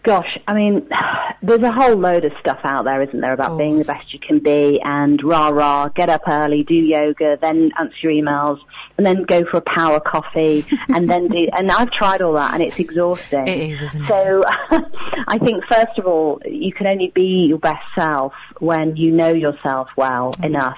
Gosh, 0.08 0.40
I 0.48 0.54
mean, 0.54 0.88
there's 1.44 1.62
a 1.62 1.72
whole 1.72 1.98
load 1.98 2.24
of 2.24 2.32
stuff 2.40 2.60
out 2.64 2.86
there, 2.86 3.02
isn't 3.02 3.20
there, 3.20 3.34
about 3.34 3.58
being 3.58 3.76
the 3.76 3.84
best 3.84 4.14
you 4.14 4.20
can 4.20 4.40
be 4.40 4.80
and 4.82 5.22
rah 5.22 5.50
rah, 5.50 5.90
get 5.90 6.08
up 6.08 6.22
early, 6.28 6.64
do 6.64 6.74
yoga, 6.74 7.38
then 7.42 7.72
answer 7.78 7.96
your 8.04 8.14
emails, 8.14 8.58
and 8.98 9.06
then 9.06 9.24
go 9.24 9.44
for 9.52 9.58
a 9.58 9.62
power 9.62 10.00
coffee, 10.00 10.66
and 10.88 11.10
then 11.10 11.28
do. 11.28 11.50
And 11.52 11.70
I've 11.70 11.92
tried 11.92 12.22
all 12.22 12.34
that, 12.34 12.54
and 12.54 12.64
it's 12.64 12.80
exhausting. 12.80 13.48
It 13.50 13.74
is, 13.74 13.82
isn't 13.84 14.02
it? 14.04 14.08
So, 14.08 14.44
I 15.28 15.38
think 15.40 15.66
first 15.70 16.00
of 16.00 16.08
all, 16.08 16.40
you 16.46 16.72
can 16.72 16.88
only 16.88 17.12
be 17.14 17.48
your 17.50 17.60
best 17.60 17.84
self 17.94 18.32
when 18.60 18.96
you 18.96 19.12
know 19.12 19.34
yourself 19.34 19.90
well 19.98 20.36
Mm. 20.40 20.46
enough 20.46 20.78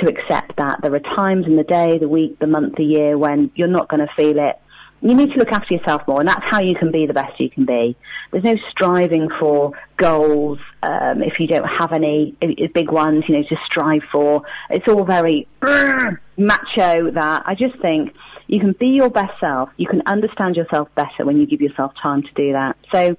to 0.00 0.08
accept 0.08 0.56
that 0.56 0.80
there 0.82 0.94
are 0.94 1.00
times 1.16 1.46
in 1.46 1.56
the 1.56 1.62
day, 1.64 1.98
the 1.98 2.08
week, 2.08 2.38
the 2.38 2.46
month, 2.46 2.74
the 2.76 2.84
year 2.84 3.16
when 3.16 3.50
you're 3.54 3.68
not 3.68 3.88
going 3.88 4.06
to 4.06 4.12
feel 4.16 4.38
it. 4.38 4.58
You 5.06 5.14
need 5.14 5.30
to 5.34 5.38
look 5.38 5.52
after 5.52 5.72
yourself 5.72 6.02
more, 6.08 6.18
and 6.18 6.28
that's 6.28 6.44
how 6.50 6.60
you 6.60 6.74
can 6.74 6.90
be 6.90 7.06
the 7.06 7.12
best 7.12 7.38
you 7.38 7.48
can 7.48 7.64
be. 7.64 7.96
There's 8.32 8.42
no 8.42 8.56
striving 8.70 9.28
for 9.38 9.70
goals 9.98 10.58
um, 10.82 11.22
if 11.22 11.38
you 11.38 11.46
don't 11.46 11.68
have 11.78 11.92
any 11.92 12.34
big 12.74 12.90
ones, 12.90 13.22
you 13.28 13.36
know, 13.36 13.44
to 13.44 13.56
strive 13.66 14.02
for. 14.10 14.42
It's 14.68 14.88
all 14.88 15.04
very 15.04 15.46
macho. 16.36 17.10
That 17.12 17.44
I 17.46 17.54
just 17.54 17.80
think 17.80 18.14
you 18.48 18.58
can 18.58 18.72
be 18.72 18.88
your 18.88 19.08
best 19.08 19.38
self. 19.38 19.70
You 19.76 19.86
can 19.86 20.02
understand 20.06 20.56
yourself 20.56 20.88
better 20.96 21.24
when 21.24 21.38
you 21.38 21.46
give 21.46 21.60
yourself 21.60 21.92
time 22.02 22.22
to 22.22 22.32
do 22.34 22.52
that. 22.54 22.76
So 22.92 23.16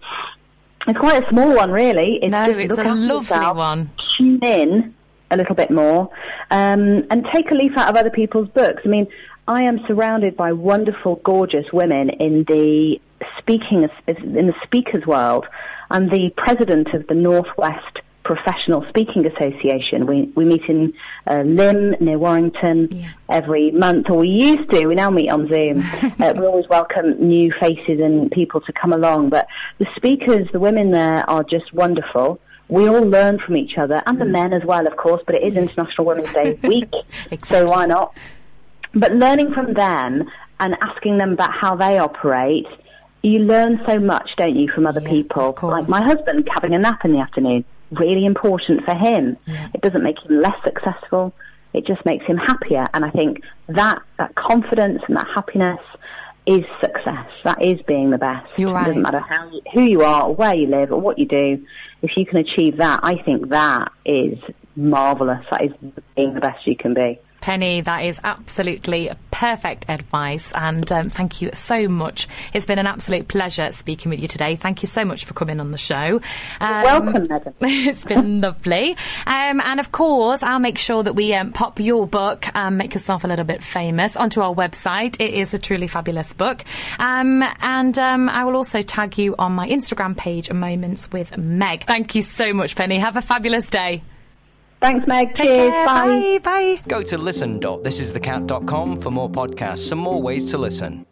it's 0.88 1.00
quite 1.00 1.24
a 1.24 1.30
small 1.30 1.56
one, 1.56 1.72
really. 1.72 2.20
It's 2.22 2.32
No, 2.32 2.50
it's 2.50 2.74
a 2.74 2.84
lovely 2.84 3.08
yourself, 3.08 3.56
one. 3.56 3.92
Tune 4.18 4.40
in 4.44 4.94
a 5.32 5.38
little 5.38 5.56
bit 5.56 5.72
more, 5.72 6.10
um, 6.52 7.06
and 7.10 7.26
take 7.34 7.50
a 7.50 7.54
leaf 7.54 7.78
out 7.78 7.90
of 7.90 7.96
other 7.96 8.10
people's 8.10 8.50
books. 8.50 8.82
I 8.84 8.90
mean, 8.90 9.08
I 9.48 9.64
am 9.64 9.80
surrounded 9.88 10.36
by 10.36 10.52
wonderful, 10.52 11.18
gorgeous 11.24 11.66
women 11.72 12.10
in 12.10 12.44
the 12.48 13.00
speaking 13.40 13.88
in 14.08 14.48
the 14.48 14.54
speakers 14.64 15.06
world. 15.06 15.46
I'm 15.90 16.10
the 16.10 16.32
president 16.36 16.90
of 16.94 17.08
the 17.08 17.14
Northwest 17.14 18.00
Professional 18.26 18.86
Speaking 18.90 19.26
Association. 19.26 20.06
We 20.06 20.24
we 20.36 20.44
meet 20.44 20.64
in 20.68 20.94
uh, 21.28 21.44
Lymm 21.46 21.96
near 22.02 22.18
Warrington 22.18 22.90
Yeah. 22.92 23.10
every 23.30 23.72
month, 23.72 24.10
or 24.10 24.18
we 24.18 24.28
used 24.28 24.70
to. 24.72 24.86
We 24.86 24.96
now 24.96 25.10
meet 25.12 25.30
on 25.32 25.48
Zoom. 25.48 25.80
uh, 26.20 26.34
we 26.38 26.46
always 26.46 26.68
welcome 26.68 27.12
new 27.26 27.54
faces 27.58 28.02
and 28.02 28.30
people 28.30 28.60
to 28.62 28.74
come 28.74 28.92
along. 28.92 29.30
But 29.30 29.48
the 29.78 29.88
speakers, 29.96 30.50
the 30.52 30.60
women 30.60 30.92
there, 30.92 31.28
are 31.30 31.44
just 31.44 31.72
wonderful. 31.74 32.42
We 32.70 32.90
all 32.90 33.02
learn 33.04 33.40
from 33.40 33.56
each 33.56 33.78
other, 33.78 34.04
and 34.06 34.20
the 34.20 34.26
men 34.26 34.52
as 34.52 34.66
well, 34.66 34.86
of 34.86 34.98
course. 34.98 35.24
But 35.26 35.36
it 35.36 35.44
is 35.44 35.56
International 35.56 36.06
Women's 36.06 36.34
Day 36.34 36.60
week, 36.68 36.92
Exactly. 37.32 37.48
so 37.48 37.68
why 37.70 37.86
not? 37.86 38.14
But 38.94 39.14
learning 39.14 39.54
from 39.54 39.74
them 39.74 40.30
and 40.60 40.76
asking 40.82 41.18
them 41.18 41.34
about 41.34 41.54
how 41.54 41.76
they 41.76 41.98
operate, 41.98 42.68
you 43.22 43.40
learn 43.40 43.82
so 43.88 44.00
much, 44.00 44.30
don't 44.38 44.56
you, 44.56 44.70
from 44.74 44.88
other 44.88 45.02
Yeah, 45.02 45.10
people? 45.10 45.58
Like 45.62 45.90
my 45.90 46.02
husband 46.02 46.48
having 46.54 46.74
a 46.74 46.80
nap 46.80 47.04
in 47.04 47.12
the 47.12 47.20
afternoon, 47.20 47.66
really 47.92 48.26
important 48.26 48.84
for 48.86 48.96
him. 48.96 49.38
Yeah. 49.46 49.70
It 49.74 49.82
doesn't 49.82 50.04
make 50.04 50.18
him 50.24 50.42
less 50.42 50.56
successful. 50.64 51.34
It 51.74 51.86
just 51.86 52.04
makes 52.06 52.26
him 52.26 52.38
happier. 52.38 52.86
And 52.94 53.06
I 53.06 53.10
think 53.12 53.44
that, 53.68 54.02
that 54.18 54.36
confidence 54.36 55.02
and 55.08 55.18
that 55.18 55.28
happiness 55.34 55.80
is 56.46 56.64
success. 56.82 57.28
That 57.44 57.62
is 57.64 57.80
being 57.88 58.10
the 58.10 58.18
best. 58.18 58.48
You're 58.58 58.80
It 58.80 58.86
doesn't 58.86 59.02
matter 59.02 59.20
how 59.20 59.50
you, 59.50 59.62
who 59.74 59.82
you 59.82 60.02
are 60.02 60.24
or 60.24 60.36
where 60.36 60.56
you 60.56 60.68
live 60.68 60.92
or 60.92 61.00
what 61.00 61.20
you 61.20 61.26
do. 61.26 61.66
If 62.02 62.12
you 62.16 62.26
can 62.26 62.38
achieve 62.38 62.78
that, 62.78 63.02
I 63.04 63.22
think 63.22 63.50
that 63.50 63.92
is 64.06 64.40
marvelous. 64.76 65.46
That 65.52 65.66
is 65.66 65.72
being 66.16 66.34
the 66.34 66.40
best 66.40 66.66
you 66.66 66.78
can 66.78 66.94
be. 66.94 67.20
Penny, 67.48 67.80
that 67.80 68.04
is 68.04 68.20
absolutely 68.26 69.10
perfect 69.32 69.86
advice, 69.88 70.52
and 70.52 70.92
um, 70.92 71.10
thank 71.10 71.42
you 71.42 71.50
so 71.54 71.88
much. 71.88 72.28
It's 72.54 72.66
been 72.66 72.78
an 72.78 72.88
absolute 72.88 73.30
pleasure 73.30 73.72
speaking 73.72 74.10
with 74.10 74.20
you 74.20 74.28
today. 74.28 74.58
Thank 74.58 74.84
you 74.84 74.88
so 74.90 75.06
much 75.06 75.24
for 75.24 75.34
coming 75.34 75.62
on 75.62 75.72
the 75.72 75.78
show. 75.78 76.20
Um, 76.60 76.84
welcome, 76.84 77.28
Megan. 77.30 77.54
it's 77.62 78.04
been 78.04 78.42
lovely, 78.42 78.98
um, 79.26 79.62
and 79.62 79.80
of 79.80 79.94
course, 79.94 80.44
I'll 80.44 80.60
make 80.60 80.78
sure 80.78 81.04
that 81.04 81.14
we 81.14 81.34
um, 81.36 81.54
pop 81.54 81.80
your 81.80 82.06
book, 82.06 82.54
um, 82.54 82.76
"Make 82.76 82.96
Yourself 82.96 83.24
a 83.24 83.28
Little 83.28 83.46
Bit 83.46 83.64
Famous," 83.64 84.18
onto 84.18 84.42
our 84.42 84.54
website. 84.54 85.16
It 85.22 85.34
is 85.34 85.54
a 85.54 85.58
truly 85.58 85.88
fabulous 85.88 86.34
book, 86.34 86.66
um, 87.00 87.46
and 87.62 87.98
um, 87.98 88.28
I 88.28 88.44
will 88.44 88.58
also 88.58 88.82
tag 88.82 89.18
you 89.18 89.36
on 89.40 89.54
my 89.54 89.70
Instagram 89.70 90.18
page, 90.18 90.52
"Moments 90.52 91.10
with 91.14 91.38
Meg." 91.38 91.86
Thank 91.86 92.14
you 92.14 92.24
so 92.24 92.54
much, 92.54 92.76
Penny. 92.76 92.98
Have 92.98 93.16
a 93.16 93.22
fabulous 93.22 93.70
day. 93.70 94.04
Thanks, 94.80 95.08
Meg. 95.08 95.34
Take 95.34 95.48
Cheers. 95.48 95.72
care. 95.72 95.86
Bye. 95.86 96.40
Bye. 96.44 96.76
Bye. 96.76 96.82
Go 96.88 97.02
to 97.02 97.18
listen.thisisthecat.com 97.18 99.02
for 99.02 99.12
more 99.12 99.30
podcasts 99.30 99.92
and 99.92 100.00
more 100.00 100.22
ways 100.22 100.52
to 100.52 100.58
listen. 100.58 101.07